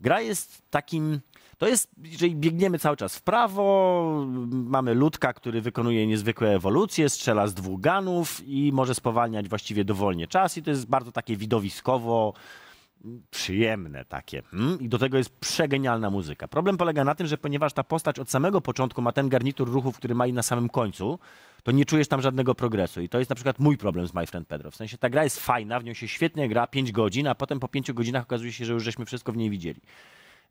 [0.00, 1.20] Gra jest takim...
[1.58, 7.46] To jest, jeżeli biegniemy cały czas w prawo, mamy ludka, który wykonuje niezwykłe ewolucje, strzela
[7.46, 12.34] z dwóch ganów i może spowalniać właściwie dowolnie czas i to jest bardzo takie widowiskowo,
[13.30, 14.42] przyjemne takie.
[14.52, 14.80] Mm?
[14.80, 16.48] I do tego jest przegenialna muzyka.
[16.48, 19.96] Problem polega na tym, że ponieważ ta postać od samego początku ma ten garnitur ruchów,
[19.96, 21.18] który ma i na samym końcu,
[21.68, 23.00] to nie czujesz tam żadnego progresu.
[23.00, 24.70] I to jest na przykład mój problem z My Friend Pedro.
[24.70, 27.60] W sensie ta gra jest fajna, w nią się świetnie gra 5 godzin, a potem
[27.60, 29.80] po 5 godzinach okazuje się, że już żeśmy wszystko w niej widzieli.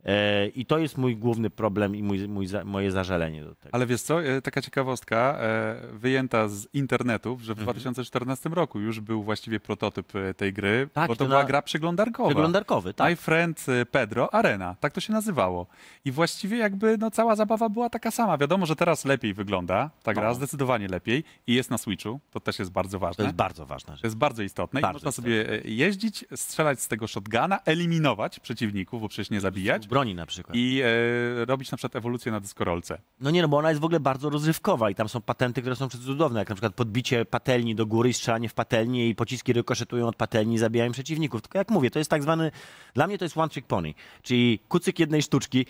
[0.05, 3.75] E, I to jest mój główny problem i mój, mój, moje zażalenie do tego.
[3.75, 7.65] Ale wiesz co, e, taka ciekawostka, e, wyjęta z internetów, że w Mhm.
[7.65, 11.61] 2014 roku już był właściwie prototyp tej gry, Tak, bo to to była na- gra
[11.61, 12.29] przeglądarkowa.
[12.29, 13.09] Przeglądarkowy, tak.
[13.09, 15.67] My Friend Pedro Arena, tak to się nazywało.
[16.05, 18.37] I właściwie jakby no, cała zabawa była taka sama.
[18.37, 20.35] Wiadomo, że teraz lepiej wygląda ta gra, No.
[20.35, 23.23] zdecydowanie lepiej i jest na Switchu, to też jest bardzo To ważne.
[23.23, 24.01] jest bardzo ważna rzecz.
[24.01, 28.39] To jest bardzo istotne Bardzo i można sobie e, jeździć, strzelać z tego shotguna, eliminować
[28.39, 30.55] przeciwników, bo przecież nie zabijać Broni na przykład.
[30.57, 33.01] i e, robić na przykład ewolucję na dyskorolce.
[33.19, 35.75] No nie, no bo ona jest w ogóle bardzo rozrywkowa i tam są patenty, które
[35.75, 39.53] są cudowne, jak na przykład podbicie patelni do góry i strzelanie w patelnię i pociski
[39.53, 41.41] rykoszetują od patelni i zabijają przeciwników.
[41.41, 42.51] Tylko jak mówię, to jest tak zwany,
[42.93, 45.65] dla mnie to jest one trick pony, czyli kucyk jednej sztuczki,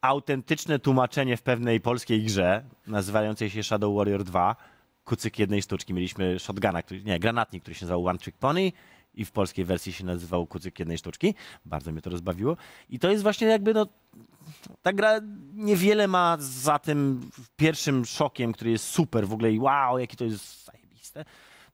[0.00, 4.56] autentyczne tłumaczenie w pewnej polskiej grze nazywającej się Shadow Warrior 2,
[5.04, 5.94] kucyk jednej sztuczki.
[5.94, 8.72] Mieliśmy shotguna, który, nie, granatnik, który się nazywał One Trick Pony
[9.14, 11.34] i w polskiej wersji się nazywał kucyk jednej sztuczki.
[11.64, 12.56] Bardzo mnie to rozbawiło.
[12.90, 13.86] I to jest właśnie jakby no,
[14.82, 15.20] ta gra
[15.54, 20.24] niewiele ma za tym pierwszym szokiem, który jest super w ogóle i wow, jakie to
[20.24, 21.24] jest zajebiste.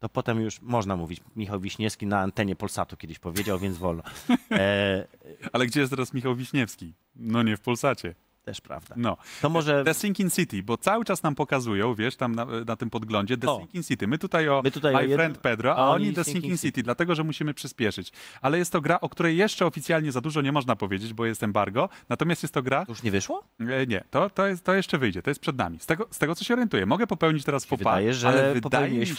[0.00, 1.20] To potem już można mówić.
[1.36, 4.02] Michał Wiśniewski na antenie Polsatu kiedyś powiedział, więc wolno.
[4.50, 5.06] E,
[5.52, 6.94] Ale gdzie jest teraz Michał Wiśniewski?
[7.16, 8.14] No nie w Polsacie.
[8.48, 8.94] Też prawda.
[8.98, 9.16] No.
[9.42, 12.90] To może The Sinking City, bo cały czas nam pokazują, wiesz, tam na, na tym
[12.90, 13.58] podglądzie The O.
[13.58, 14.06] Sinking City.
[14.06, 16.54] My tutaj o My tutaj My o jednym- Friend Pedro, a a oni The Sinking
[16.54, 16.58] City.
[16.68, 18.12] City, dlatego, że musimy przyspieszyć.
[18.40, 21.42] Ale jest to gra, o której jeszcze oficjalnie za dużo nie można powiedzieć, bo jest
[21.42, 21.88] embargo.
[22.08, 22.86] Natomiast jest to gra...
[22.86, 23.44] to już nie wyszło?
[23.60, 25.78] E, Nie, to, to, jest, to jeszcze wyjdzie, to jest przed nami.
[25.78, 28.54] Z tego, z tego co się orientuję, mogę popełnić teraz faux pas, wydaje, że ale
[28.54, 29.14] wydaje mi się,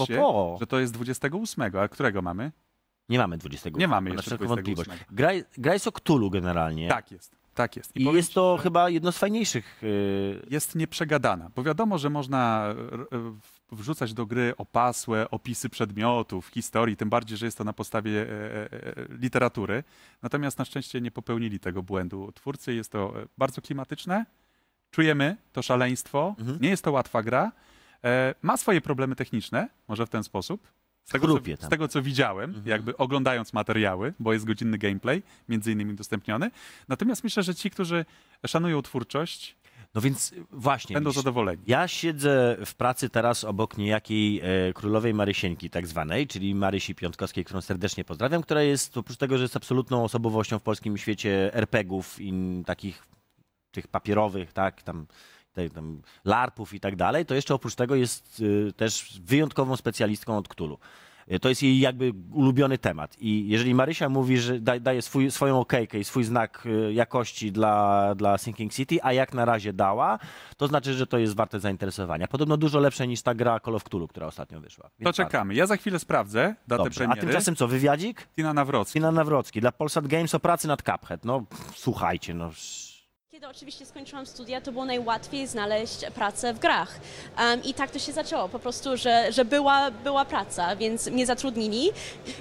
[0.59, 2.51] że to jest 28, a którego mamy?
[3.09, 3.69] Nie mamy 20.
[3.69, 4.85] Nie mamy jeszcze wszelką 28.
[4.85, 5.11] wątpliwość.
[5.11, 6.89] Gra, gra jest o Cthulhu generalnie.
[6.89, 7.95] Tak jest, tak jest.
[7.95, 9.79] I powiem jest to że chyba jedno z fajniejszych.
[9.81, 12.65] Yy, Jest nieprzegadana, bo wiadomo, że można
[13.11, 18.21] e, wrzucać do gry opasłe opisy przedmiotów, historii, tym bardziej, że jest to na podstawie
[18.21, 19.83] e, e, e, literatury.
[20.21, 22.73] Natomiast na szczęście nie popełnili tego błędu twórcy.
[22.73, 24.25] Jest to bardzo klimatyczne,
[24.91, 26.57] czujemy to szaleństwo, Mhm.
[26.61, 27.51] nie jest to łatwa gra,
[28.41, 30.67] ma swoje problemy techniczne, może w ten sposób.
[31.09, 32.67] Z tego, co, z tego, co widziałem, Mhm.
[32.67, 36.51] jakby oglądając materiały, bo jest godzinny gameplay, między innymi udostępniony.
[36.87, 38.05] Natomiast myślę, że ci, którzy
[38.47, 39.55] szanują twórczość,
[39.95, 40.93] no więc właśnie.
[40.93, 41.61] będą zadowoleni.
[41.67, 47.45] Ja siedzę w pracy teraz obok niejakiej e, królowej Marysieńki tak zwanej, czyli Marysi Piątkowskiej,
[47.45, 52.21] którą serdecznie pozdrawiam, która jest oprócz tego, że jest absolutną osobowością w polskim świecie RPGów
[52.21, 52.33] i
[52.65, 53.05] takich
[53.71, 55.05] tych papierowych, tak, tam,
[55.69, 60.47] tam larpów i tak dalej, to jeszcze oprócz tego jest y, też wyjątkową specjalistką od
[60.47, 60.77] Cthulhu.
[61.31, 63.15] Y, To jest jej jakby ulubiony temat.
[63.19, 67.51] I jeżeli Marysia mówi, że da, daje swój, swoją okejkę i swój znak y, jakości
[67.51, 70.19] dla, dla Sinking City, a jak na razie dała,
[70.57, 72.27] to znaczy, że to jest warte zainteresowania.
[72.27, 74.83] Podobno dużo lepsze niż ta gra Call of Cthulhu, która ostatnio wyszła.
[74.83, 75.31] To Więc warto.
[75.31, 75.53] czekamy.
[75.53, 77.03] Ja za chwilę sprawdzę datę Dobrze.
[77.03, 77.21] A premiery.
[77.21, 78.27] tymczasem co, wywiadzik?
[78.35, 78.93] Tina Nawrocki.
[78.93, 81.25] Tina Nawrocki dla Polsat Games o pracy nad Cuphead.
[81.25, 82.49] No, pff, słuchajcie, no...
[83.39, 86.99] Kiedy oczywiście skończyłam studia, to było najłatwiej znaleźć pracę w grach.
[87.37, 91.25] Em, I tak to się zaczęło, po prostu, że, że była, była praca, więc mnie
[91.25, 91.91] zatrudnili.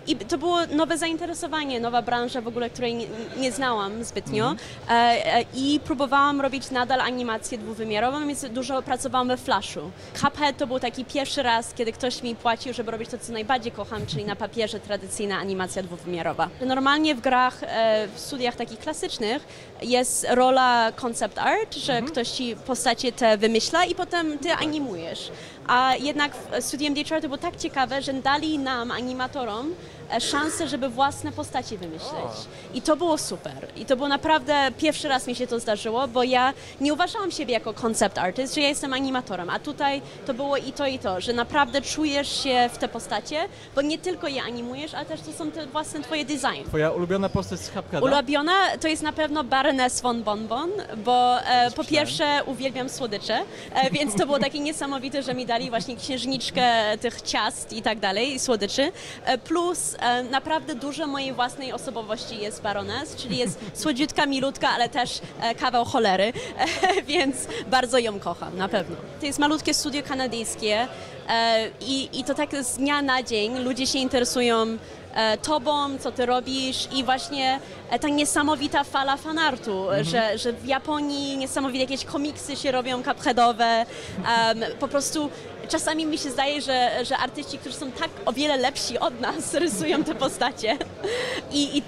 [0.07, 4.55] I to było nowe zainteresowanie, nowa branża w ogóle, której nie, nie znałam zbytnio.
[4.89, 9.91] E, e, I próbowałam robić nadal animację dwuwymiarową, więc dużo pracowałam we Flashu.
[10.15, 13.73] Cuphead to był taki pierwszy raz, kiedy ktoś mi płacił, żeby robić to, co najbardziej
[13.73, 16.49] kocham, czyli na papierze tradycyjna animacja dwuwymiarowa.
[16.61, 19.47] Normalnie w grach, e, w studiach takich klasycznych
[19.83, 25.31] jest rola concept art, że ktoś ci postacie te wymyśla i potem ty animujesz.
[25.69, 29.75] A jednak w studium to było tak ciekawe, że dali nam, animatorom,
[30.13, 32.33] e, szansę, żeby własne postacie wymyśleć.
[32.75, 33.69] I to było super.
[33.77, 37.55] I to było naprawdę, pierwszy raz mi się to zdarzyło, bo ja nie uważałam siebie
[37.55, 41.21] jako concept artist, że ja jestem animatorem, a tutaj to było i to, i to,
[41.21, 45.33] że naprawdę czujesz się w te postacie, bo nie tylko je animujesz, ale też to
[45.33, 46.65] są te własne twoje design.
[46.67, 48.01] Twoja ulubiona postać z Cupheada?
[48.01, 50.71] Ulubiona to jest na pewno Baroness von Bonbon,
[51.05, 53.39] bo e, po pierwsze uwielbiam słodycze,
[53.75, 57.99] e, więc to było takie niesamowite, że mi dali właśnie księżniczkę tych ciast i tak
[57.99, 58.93] dalej, i słodyczy.
[59.25, 64.89] E, plus e, naprawdę dużo mojej własnej osobowości jest Baroness, czyli jest słodziutka, milutka, ale
[64.89, 66.33] też e, kawał cholery,
[67.07, 67.37] więc
[67.71, 68.97] bardzo ją kocham, na pewno.
[69.21, 70.89] To jest malutkie studio kanadyjskie
[71.81, 74.79] i, i to tak z dnia na dzień ludzie się interesują
[75.43, 77.61] tobą, co ty robisz i właśnie
[77.91, 83.87] e, ta niesamowita fala fanartu, że, że w Japonii niesamowite jakieś komiksy się robią cupheadowe,
[84.45, 85.31] em, po prostu
[85.69, 89.55] czasami mi się zdaje, że, że artyści, którzy są tak o wiele lepsi od nas,
[89.65, 90.79] rysują te postacie
[91.53, 91.83] i, i,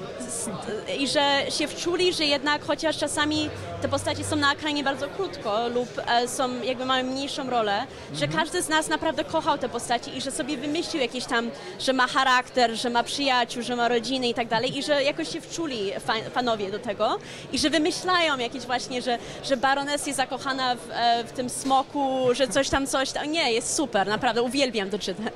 [1.03, 3.51] i że się wczuli, że jednak chociaż czasami
[3.83, 8.29] te postacie są na ekranie bardzo krótko lub e, są jakby mają mniejszą rolę, że
[8.29, 12.07] każdy z nas naprawdę kochał te postacie i że sobie wymyślił jakieś tam, że ma
[12.07, 15.93] charakter, że ma przyjaciół, że ma rodziny i tak dalej i że jakoś się wczuli
[16.01, 17.19] fa- fanowie do tego
[17.53, 22.19] i że wymyślają jakieś właśnie, że, że Baroness jest zakochana w, e, w tym smoku,
[22.33, 23.33] że coś tam, coś tam.
[23.33, 25.35] Nie, jest super, naprawdę, uwielbiam to czytać.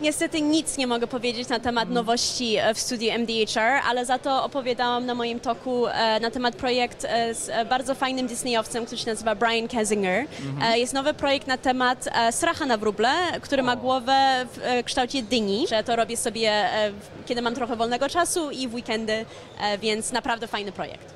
[0.00, 4.44] Niestety nic nie mogę powiedzieć na temat nowości e, w studiu MDHR, ale za to
[4.44, 9.06] opowiadałam na moim toku e, na temat projekt e, z bardzo fajnym Disneyowcem, który się
[9.10, 10.26] nazywa Brian Kessinger.
[10.62, 13.08] E, Jest nowy projekt na temat stracha na wróble,
[13.42, 16.68] który ma głowę w kształcie dyni, że to robię sobie,
[17.26, 19.24] kiedy mam trochę wolnego czasu i w weekendy,
[19.80, 21.14] więc naprawdę fajny projekt.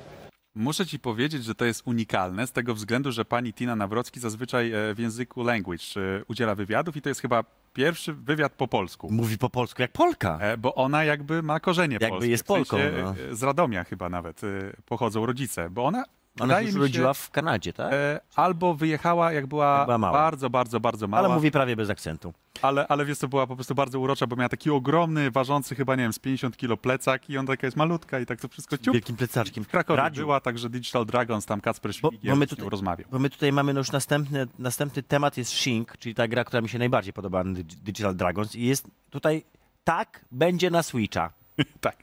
[0.55, 4.71] Muszę ci powiedzieć, że to jest unikalne z tego względu, że pani Tina Nawrocki zazwyczaj
[4.71, 7.43] e, w języku language e, udziela wywiadów i to jest chyba
[7.73, 9.11] pierwszy wywiad po polsku.
[9.11, 10.37] Mówi po polsku jak Polka.
[10.41, 12.31] E, Bo ona jakby ma korzenie Jakby polskie.
[12.31, 13.35] jest w sensie, Polką, no.
[13.35, 14.41] Z Radomia chyba nawet
[14.85, 16.03] pochodzą rodzice, bo ona,
[16.39, 17.93] Ona wydaje mi urodziła się, w Kanadzie, tak?
[17.93, 20.13] e, albo wyjechała jak była, Jak była mała.
[20.13, 22.33] bardzo, bardzo, bardzo mała, Ale mówi prawie bez akcentu.
[22.61, 25.95] ale, ale wiesz, to była po prostu bardzo urocza, bo miała taki ogromny, ważący chyba,
[25.95, 28.77] nie wiem, z 50 kilo plecak i on taka jest malutka i tak to wszystko
[28.77, 28.93] ciup.
[28.93, 29.63] Wielkim plecaczkiem.
[29.63, 33.07] W Krakowie Radziu, była, także Digital Dragons, tam Kacper Bo- Świgiel bo tutaj- rozmawiał.
[33.11, 36.61] Bo my tutaj mamy no już następny, następny temat jest Shink, czyli ta gra, która
[36.61, 39.43] mi się najbardziej podoba na Dig- Digital Dragons i jest tutaj
[39.83, 41.29] tak będzie na Switcha.
[41.81, 41.95] tak.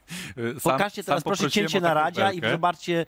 [0.55, 3.05] E, Sam, Pokażcie teraz proszę cięcie na radia i zobaczcie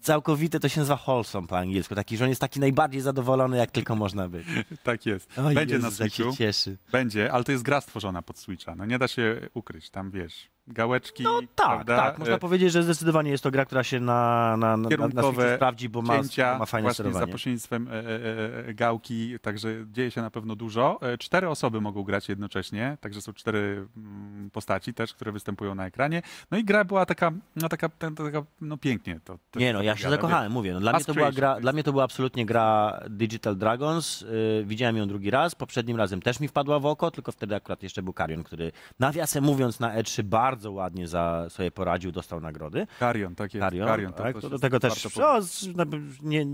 [0.00, 3.70] całkowite, to się nazywa wholesome po angielsku, taki, że on jest taki najbardziej zadowolony, jak
[3.70, 4.46] tylko można być.
[4.82, 5.38] Tak jest.
[5.38, 6.32] O Będzie na Jezus, jak Switchu.
[6.32, 6.76] się cieszy.
[6.92, 8.74] Będzie, ale to jest gra stworzona pod Switcha.
[8.74, 11.96] No nie da się ukryć, tam wiesz, gałeczki, No tak, prawda?
[11.96, 12.18] tak.
[12.18, 15.22] Można E, powiedzieć, że zdecydowanie jest to gra, która się na, na, na, na,
[15.56, 17.32] sprawdzi, bo ma, cięcia ma fajne właśnie za sterowanie.
[17.32, 20.98] pośrednictwem e, e, e, gałki, także dzieje się na pewno dużo.
[21.02, 25.86] E, Cztery osoby mogą grać jednocześnie, także są cztery mm, postaci też, które występują na
[25.86, 26.22] ekranie.
[26.50, 29.20] No i gra była taka, no taka, ta- taka no pięknie.
[29.24, 30.72] To, to Nie no, ja się zakochałem, mówię.
[30.74, 34.20] No, dla, mnie to była gra, jest- dla mnie to była absolutnie gra Digital Dragons.
[34.20, 35.54] Yy, widziałem ją drugi raz.
[35.54, 39.44] Poprzednim razem też mi wpadła w oko, tylko wtedy akurat jeszcze był Karion, który nawiasem
[39.44, 42.86] mówiąc na E3 bardzo ładnie za sobie poradził, dostał nagrody.
[42.98, 43.62] Karion, tak jest.
[43.64, 44.34] Karion, Karion, tak?
[44.34, 45.84] to To do tego też warto o, z- na-
[46.22, 46.46] nie,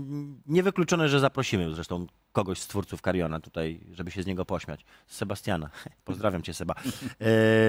[0.47, 4.85] niewykluczone, że zaprosimy zresztą kogoś z twórców Kariona tutaj, żeby się z niego pośmiać.
[5.07, 5.69] Sebastiana.
[6.05, 6.75] Pozdrawiam cię, Seba.
[7.19, 7.25] E,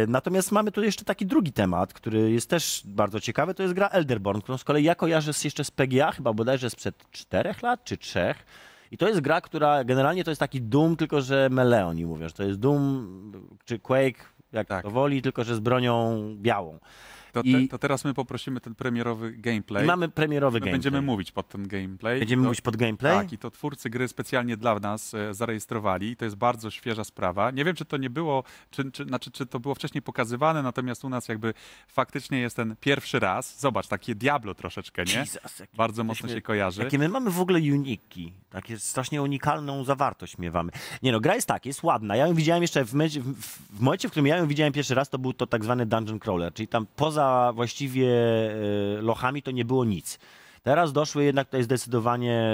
[0.08, 3.88] natomiast mamy tu jeszcze taki drugi temat, który jest też bardzo ciekawy, to jest gra
[3.88, 7.84] Elderborn, którą z kolei ja kojarzę z, jeszcze z PGA, chyba bodajże sprzed czterech lat
[7.84, 8.46] czy trzech.
[8.90, 12.28] I to jest gra, która generalnie to jest taki Doom, tylko że melee oni mówią,
[12.28, 13.32] że to jest Doom
[13.64, 14.24] czy Quake,
[14.56, 14.82] jak Tak.
[14.82, 16.78] to woli, tylko że z bronią białą.
[17.36, 19.84] To, te, I- to teraz my poprosimy ten premierowy gameplay.
[19.84, 20.74] I mamy premierowy My gameplay.
[20.74, 22.18] będziemy mówić pod ten gameplay.
[22.18, 23.16] Będziemy To- mówić pod gameplay?
[23.16, 26.16] Tak, i to twórcy gry specjalnie dla nas e, zarejestrowali.
[26.16, 27.50] To jest bardzo świeża sprawa.
[27.50, 31.04] Nie wiem, czy to nie było, czy, czy, znaczy, czy to było wcześniej pokazywane, natomiast
[31.04, 31.54] u nas jakby
[31.88, 33.60] faktycznie jest ten pierwszy raz.
[33.60, 35.14] Zobacz, takie Diablo troszeczkę, nie?
[35.14, 36.82] Jesus, Bardzo mocno się kojarzy.
[36.82, 38.32] Jakie my mamy w ogóle uniki.
[38.50, 40.72] Takie strasznie unikalną zawartość miewamy.
[41.02, 42.16] Nie no, gra jest tak, jest ładna.
[42.16, 45.08] Ja ją widziałem jeszcze w, w, w momencie, w którym ja ją widziałem pierwszy raz,
[45.08, 49.64] to był to tak zwany dungeon crawler, czyli tam poza właściwie e, lochami to nie
[49.64, 50.18] było nic.
[50.62, 52.52] Teraz doszły jednak tutaj zdecydowanie,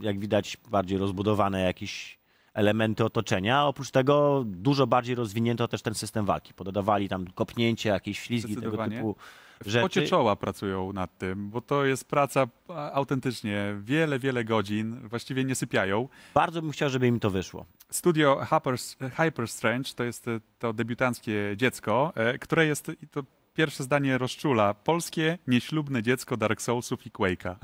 [0.00, 2.18] jak widać, bardziej rozbudowane jakieś
[2.54, 3.66] elementy otoczenia.
[3.66, 6.54] Oprócz tego dużo bardziej rozwinięto też ten system walki.
[6.54, 9.16] Pododawali tam kopnięcie, jakieś ślizgi, tego typu
[9.60, 9.82] W rzeczy.
[9.82, 12.46] pocie czoła pracują nad tym, bo to jest praca
[12.92, 16.08] autentycznie wiele, wiele godzin, właściwie nie sypiają.
[16.34, 17.66] Bardzo bym chciał, żeby im to wyszło.
[17.90, 18.76] Studio Hyper,
[19.16, 23.22] Hyper Strange to jest e, to debiutanckie dziecko, e, które jest, i to
[23.54, 27.56] pierwsze zdanie rozczula, polskie nieślubne dziecko Dark Soulsów i Quake'a.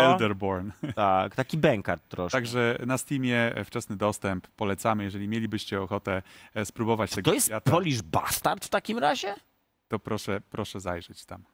[0.00, 0.70] Elderborn.
[0.94, 2.38] Tak, taki bękart troszkę.
[2.38, 6.22] Także na Steamie wczesny dostęp polecamy, jeżeli mielibyście ochotę
[6.54, 9.34] e, spróbować tego to jest świata, Polish Bastard w takim razie?
[9.88, 11.44] to proszę, proszę zajrzeć tam.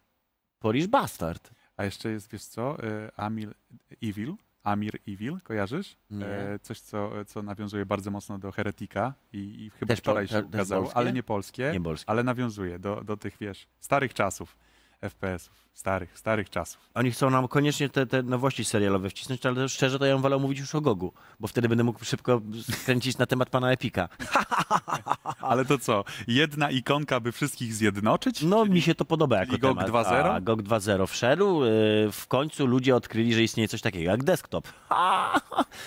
[0.58, 1.50] Polish Bastard.
[1.76, 3.54] A jeszcze jest, wiesz co, e, Amir
[4.02, 4.34] Evil.
[4.66, 5.96] Amir Evil, kojarzysz?
[6.20, 10.26] E, coś, co, co nawiązuje bardzo mocno do Heretika i, i chyba Też po- wczoraj
[10.28, 10.98] się też ukazało, polskie?
[10.98, 12.10] ale nie polskie, Nie polskie.
[12.10, 14.56] ale nawiązuje do, do tych, wiesz, starych czasów
[15.00, 16.90] FPS-ów, starych, starych czasów.
[16.94, 20.40] Oni chcą nam koniecznie te, te nowości serialowe wcisnąć, ale szczerze to ja bym wolał
[20.40, 22.40] mówić już o Gogu, bo wtedy będę mógł szybko
[22.72, 24.08] skręcić na temat pana Epika.
[25.40, 28.42] Ale to co, jedna ikonka, by wszystkich zjednoczyć?
[28.42, 30.06] No mi się to podoba jako czyli GOG temat.
[30.06, 30.12] 2.0?
[30.14, 31.64] A, GOG 2.0 wszedł.
[31.64, 31.70] yy,
[32.12, 34.68] W końcu ludzie odkryli, że istnieje coś takiego jak desktop.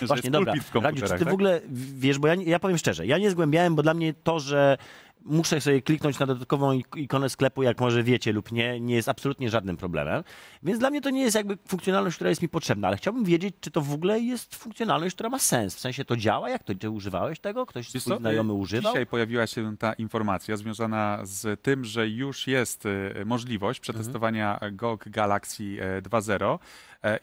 [0.01, 0.53] Właśnie, dobra.
[0.71, 1.33] w Radziu, czy ty w tak?
[1.33, 1.61] ogóle
[1.93, 4.77] wiesz, bo ja, ja powiem szczerze, ja nie zgłębiałem, bo dla mnie to, że
[5.25, 9.09] muszę sobie kliknąć na dodatkową ik- ikonę sklepu, jak może wiecie lub nie, nie jest
[9.09, 10.23] absolutnie żadnym problemem.
[10.63, 13.55] Więc dla mnie to nie jest jakby funkcjonalność, która jest mi potrzebna, ale chciałbym wiedzieć,
[13.61, 15.75] czy to w ogóle jest funkcjonalność, która ma sens.
[15.75, 16.49] W sensie to działa?
[16.49, 16.75] Jak to?
[16.75, 17.65] Ty używałeś tego?
[17.65, 18.91] Ktoś Wiesz swój co, znajomy y, używał?
[18.93, 22.89] Dzisiaj pojawiła się ta informacja związana z tym, że już jest y,
[23.25, 24.75] możliwość przetestowania Mhm.
[24.75, 26.59] GOG Galaxy e, 2.0 e,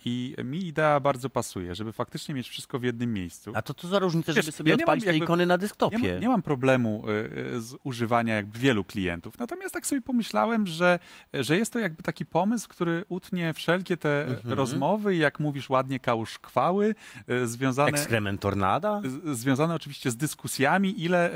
[0.05, 3.53] i mi idea bardzo pasuje, żeby faktycznie mieć wszystko w jednym miejscu.
[3.55, 5.47] A to co za różnica, Wiesz, żeby sobie ja nie mam odpalić te jakby- ikony
[5.47, 5.99] na Nie, desktopie?
[6.15, 7.13] ma, nie mam problemu y,
[7.57, 9.39] y, z używania jakby wielu klientów.
[9.39, 10.99] Natomiast tak sobie pomyślałem, że,
[11.35, 14.55] że jest to jakby taki pomysł, który utnie wszelkie te Mhm.
[14.55, 16.95] rozmowy i jak mówisz ładnie kałuszkwały
[17.31, 19.01] y, związane, Ekskrement tornada?
[19.05, 21.31] z- związane oczywiście z dyskusjami, ile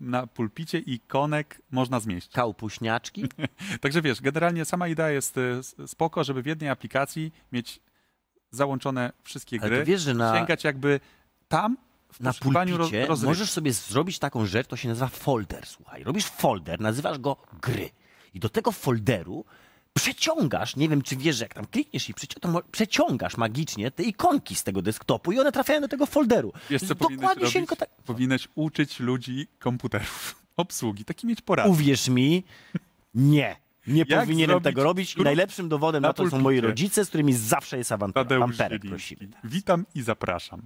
[0.00, 2.32] na pulpicie ikonek można zmieścić.
[2.34, 3.24] Kałpuśniaczki?
[3.80, 7.80] Także wiesz, generalnie sama idea jest s- spoko, żeby w jednej aplikacji mieć
[8.50, 11.00] załączone wszystkie Ale gry, to wiesz, że na, sięgać jakby
[11.48, 11.76] tam
[12.12, 13.26] w na roz, pulpicie rozrywki.
[13.26, 16.04] możesz sobie zrobić taką rzecz, to się nazywa folder, słuchaj.
[16.04, 17.90] Robisz folder, nazywasz go gry.
[18.34, 19.44] I do tego folderu
[19.94, 23.90] przeciągasz, nie wiem czy wiesz, że jak tam klikniesz i przeci- to mo- przeciągasz magicznie
[23.90, 26.52] te ikonki z tego desktopu i one trafiają do tego folderu.
[26.70, 27.90] Wiesz, co Dokładnie się tak...
[27.90, 31.70] Powinieneś uczyć ludzi komputerów, obsługi, taki mieć porady.
[31.70, 32.44] Uwierz mi,
[33.14, 33.56] nie.
[33.86, 37.04] Nie Jak powinienem zrobić tego robić i najlepszym dowodem na na to są moi rodzice,
[37.04, 38.44] z którymi zawsze jest awantura.
[38.44, 39.28] Amperek prosimy.
[39.44, 40.62] Witam i zapraszam.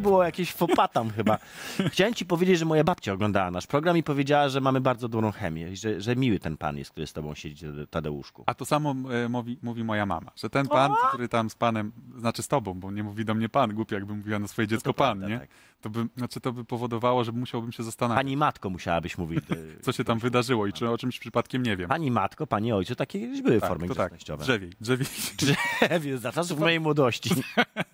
[0.00, 1.38] Było jakieś fopatam chyba.
[1.86, 5.32] Chciałem ci powiedzieć, że moja babcia oglądała nasz program i powiedziała, że mamy bardzo dobrą
[5.32, 8.44] chemię, i że, że miły ten pan jest, który z tobą siedzi, Tadeuszku.
[8.46, 11.92] A to samo e, mówi, mówi moja mama, że ten pan, który tam z panem,
[12.18, 14.94] znaczy z tobą, bo nie mówi do mnie pan, głupio jakby mówiła na swoje dziecko
[14.94, 15.40] pan, prawda, nie?
[15.40, 15.48] tak.
[15.80, 19.44] To by, znaczy to by powodowało, że musiałbym się zastanawiać, Pani matko musiałabyś mówić.
[19.50, 21.88] y, co się tam wydarzyło i czy o czymś przypadkiem nie wiem.
[21.88, 24.44] Pani matko, pani ojcu, takie kiedyś były tak, formy tak, grzecznościowe.
[24.44, 25.06] drzewiej, drzewiej.
[25.38, 27.30] Drzewie, za czasów mojej młodości.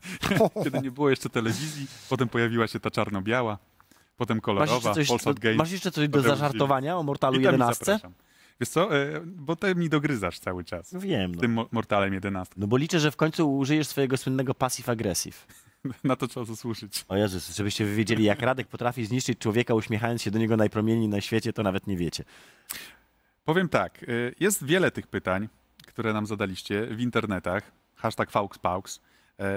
[0.65, 3.59] Kiedy nie było jeszcze telewizji, potem pojawiła się ta czarno-biała,
[4.17, 5.59] potem Masz kolorowa, jeszcze coś, Polsat do, Games.
[5.59, 7.85] masz jeszcze coś do zażartowania o Mortalu Witam i 11?
[7.85, 8.13] zapraszam.
[8.61, 10.95] Wiesz co, e, bo ty mi dogryzasz cały czas.
[10.95, 11.41] Wiem, no.
[11.41, 12.55] Tym Mo- Mortalem 11.
[12.57, 15.47] No bo liczę, że w końcu użyjesz swojego słynnego passive-aggressive.
[16.05, 17.05] Na to trzeba zasłużyć.
[17.09, 21.09] O Jezus, żebyście wy wiedzieli, jak Radek potrafi zniszczyć człowieka, uśmiechając się do niego najpromienniej
[21.09, 22.25] na świecie, to nawet nie wiecie.
[23.45, 25.49] Powiem tak, y, jest wiele tych pytań,
[25.87, 29.01] które nam zadaliście w internetach, hashtag FauxPaux e,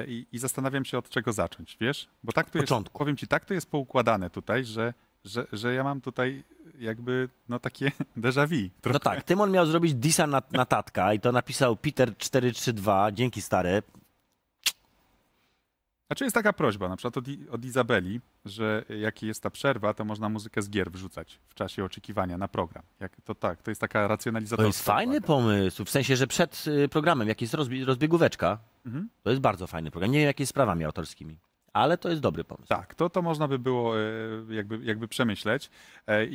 [0.07, 2.07] i, i zastanawiam się od czego zacząć, wiesz?
[2.23, 2.99] Bo tak to jest, Początku.
[2.99, 4.93] powiem ci, tak to jest poukładane tutaj, że,
[5.25, 6.43] że, że ja mam tutaj
[6.79, 8.55] jakby no takie déjà vu.
[8.63, 8.99] No trochę.
[8.99, 13.84] tak, Tymon miał zrobić disa na, na tatka i to napisał Peter432, dzięki stary.
[16.08, 20.06] Znaczy jest taka prośba, na przykład od, od Izabeli, że jak jest ta przerwa, to
[20.06, 22.84] można muzykę z gier wrzucać w czasie oczekiwania na program.
[22.99, 24.68] Jak, to tak, to jest taka To racjonalizatorska.
[24.68, 25.28] jest fajny uwaga.
[25.28, 29.10] pomysł, w sensie, że przed y, programem, jak jest rozbi- rozbiegóweczka, Mhm.
[29.24, 30.12] to jest bardzo fajny program.
[30.12, 31.38] Nie wiem, jakie z prawami autorskimi,
[31.74, 32.68] ale to jest dobry pomysł.
[32.68, 34.04] Tak, to, to można by było e,
[34.49, 35.70] jakby, jakby przemyśleć.
[36.08, 36.28] E, e,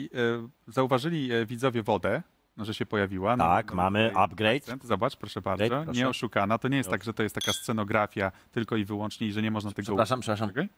[0.66, 2.22] Zauważyli e, widzowie wodę,
[2.64, 3.36] że się pojawiła.
[3.36, 4.56] No, Tak, no, mamy tutaj upgrade.
[4.62, 4.84] akcent.
[4.84, 5.64] Zobacz, proszę bardzo.
[5.64, 6.00] Upgrade, proszę.
[6.00, 6.58] Nie oszukana.
[6.58, 9.50] To nie jest tak, że to jest taka scenografia tylko i wyłącznie i że nie
[9.50, 9.86] można tego...
[9.86, 10.48] Przepraszam, przepraszam.
[10.48, 10.68] Czekaj.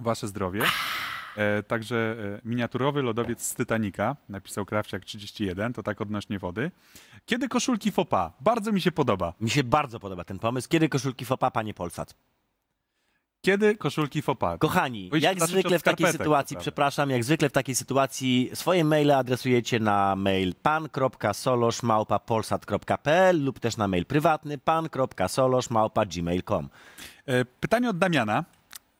[0.00, 0.62] Wasze zdrowie.
[1.36, 6.70] E, także e, miniaturowy lodowiec z Titanica, napisał Krawciak 31, to tak odnośnie wody.
[7.26, 8.32] Kiedy koszulki fopa?
[8.40, 9.32] Bardzo mi się podoba.
[9.40, 10.68] Mi się bardzo podoba ten pomysł.
[10.68, 12.14] Kiedy koszulki fopa, panie Polsat?
[13.46, 14.58] Kiedy koszulki fopa?
[14.58, 16.60] Kochani, jak zwykle w takiej sytuacji, naprawdę.
[16.60, 23.88] przepraszam, jak zwykle w takiej sytuacji swoje maile adresujecie na mail pan.solosz.polsat.pl lub też na
[23.88, 26.68] mail prywatny pan.solosz.gmail.com.
[27.26, 28.44] E, Pytanie od Damiana.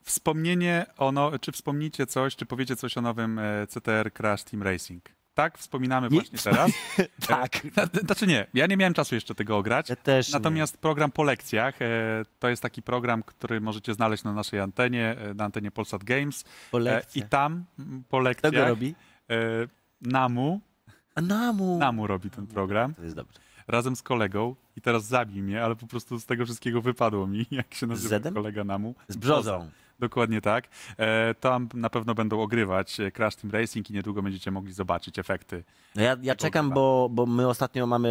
[0.03, 4.63] Wspomnienie o no, czy wspomnicie coś, czy powiecie coś o nowym e, CTR Crash Team
[4.63, 5.16] Racing?
[5.37, 6.21] Tak, wspominamy Nie.
[6.21, 6.71] właśnie teraz.
[7.29, 7.57] Tak.
[7.95, 9.89] E, Znaczy nie, ja nie miałem czasu jeszcze tego ograć.
[9.91, 10.33] Ja też nie.
[10.33, 11.87] Natomiast program po lekcjach, e,
[12.39, 16.45] to jest taki program, który możecie znaleźć na naszej antenie, e, na antenie Polsat Games.
[16.71, 16.79] Po.
[17.15, 18.95] I tam m, po Kto lekcjach go robi?
[20.01, 20.61] Namu,
[21.15, 21.79] A Namu.
[21.79, 23.39] Namu robi ten program To jest dobrze.
[23.69, 27.47] razem z kolegą i teraz zabij mnie, ale po prostu z tego wszystkiego wypadło mi,
[27.51, 28.35] jak się nazywa Zedem?
[28.35, 28.95] kolega Namu.
[29.09, 29.71] Z brzozą.
[29.99, 30.69] Dokładnie tak.
[30.99, 35.19] E, tam na pewno będą ogrywać e, Crash Team Racing i niedługo będziecie mogli zobaczyć
[35.19, 35.65] efekty.
[35.95, 38.09] No ja, ja czekam, bo, bo my ostatnio mamy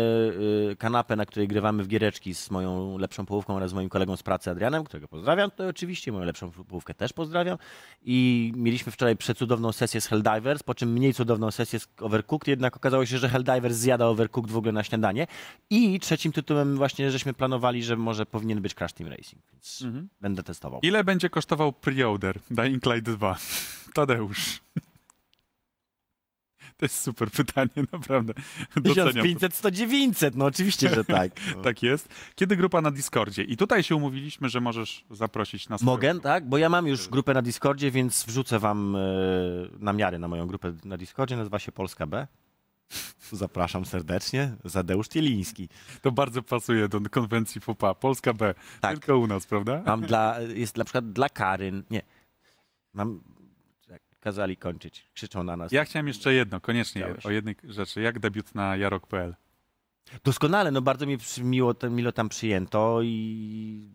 [0.72, 4.24] y, kanapę, na której grywamy w giereczki z moją lepszą połówką oraz moim kolegą z
[4.24, 7.58] pracy Adrianem, którego pozdrawiam, to oczywiście moją lepszą połówkę też pozdrawiam.
[8.02, 12.78] I mieliśmy wczoraj przecudowną sesję z Helldivers, po czym mniej cudowną sesję z Overcooked, jednak
[12.78, 15.28] okazało się, że Helldivers zjada Overcooked w ogóle na śniadanie.
[15.70, 19.84] I trzecim tytułem właśnie żeśmy planowali, że może powinien być Crash Team Racing, więc
[20.22, 20.80] będę testował.
[20.84, 23.38] Ile będzie kosztował preorder Dying Light 2?
[23.94, 24.60] Tadeusz.
[26.78, 28.34] To jest super pytanie, naprawdę.
[28.76, 29.14] Doceniam to.
[29.14, 31.32] 1500, 100, 900, no oczywiście, że tak.
[31.56, 31.62] No.
[31.66, 32.10] Tak jest.
[32.36, 33.44] Kiedy grupa na Discordzie?
[33.44, 35.82] I tutaj się umówiliśmy, że możesz zaprosić nas.
[35.82, 36.50] Mogę, tak?
[36.50, 39.00] Bo ja mam już grupę na Discordzie, więc wrzucę wam e,
[39.80, 41.38] namiary na moją grupę na Discordzie.
[41.38, 42.28] Nazywa się Polska B.
[43.32, 44.56] Zapraszam serdecznie.
[44.66, 45.70] Zadeusz Tieliński.
[46.02, 47.94] To bardzo pasuje do konwencji FOPA.
[47.94, 48.54] Polska B.
[48.82, 49.00] Tak.
[49.00, 49.84] Tylko u nas, prawda?
[49.86, 51.84] Mam dla, jest na przykład dla Karyn.
[51.90, 52.02] Nie.
[52.94, 53.22] Mam.
[54.20, 55.06] Kazali kończyć.
[55.14, 55.72] Krzyczą na nas.
[55.72, 57.26] Ja chciałem jeszcze jedno, koniecznie Chciałeś.
[57.26, 58.02] o jednej rzeczy.
[58.02, 59.36] Jak debiut na jarok.pl?
[60.24, 63.90] Doskonale, no bardzo mi miło, to, milo tam przyjęto i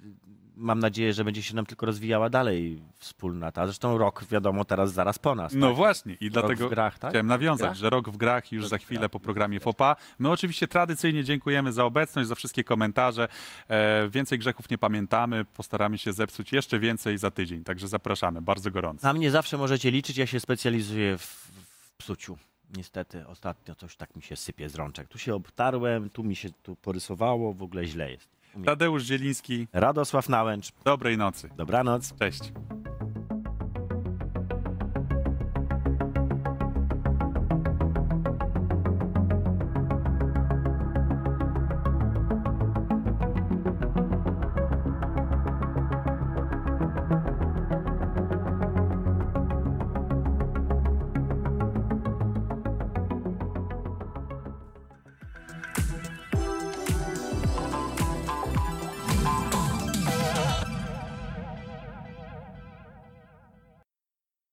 [0.60, 3.66] mam nadzieję, że będzie się nam tylko rozwijała dalej wspólnota.
[3.66, 5.54] Zresztą rok, wiadomo, teraz zaraz po nas.
[5.54, 5.76] No tak?
[5.76, 7.10] właśnie i Rok dlatego grach, tak?
[7.10, 7.76] chciałem nawiązać, grach?
[7.76, 9.96] że rok w grach już Rok za chwilę po programie FOPA.
[10.18, 13.28] My oczywiście tradycyjnie dziękujemy za obecność, za wszystkie komentarze.
[13.68, 18.70] E, więcej grzechów nie pamiętamy, postaramy się zepsuć jeszcze więcej za tydzień, także zapraszamy bardzo
[18.70, 19.06] gorąco.
[19.06, 22.38] Na mnie zawsze możecie liczyć, ja się specjalizuję w, w psuciu.
[22.76, 25.08] Niestety ostatnio coś tak mi się sypie z rączek.
[25.08, 28.28] Tu się obtarłem, tu mi się tu porysowało, w ogóle źle jest.
[28.64, 30.72] Tadeusz Zieliński, Radosław Nałęcz.
[30.84, 31.48] dobrej nocy.
[31.56, 32.14] Dobranoc.
[32.18, 32.40] Cześć.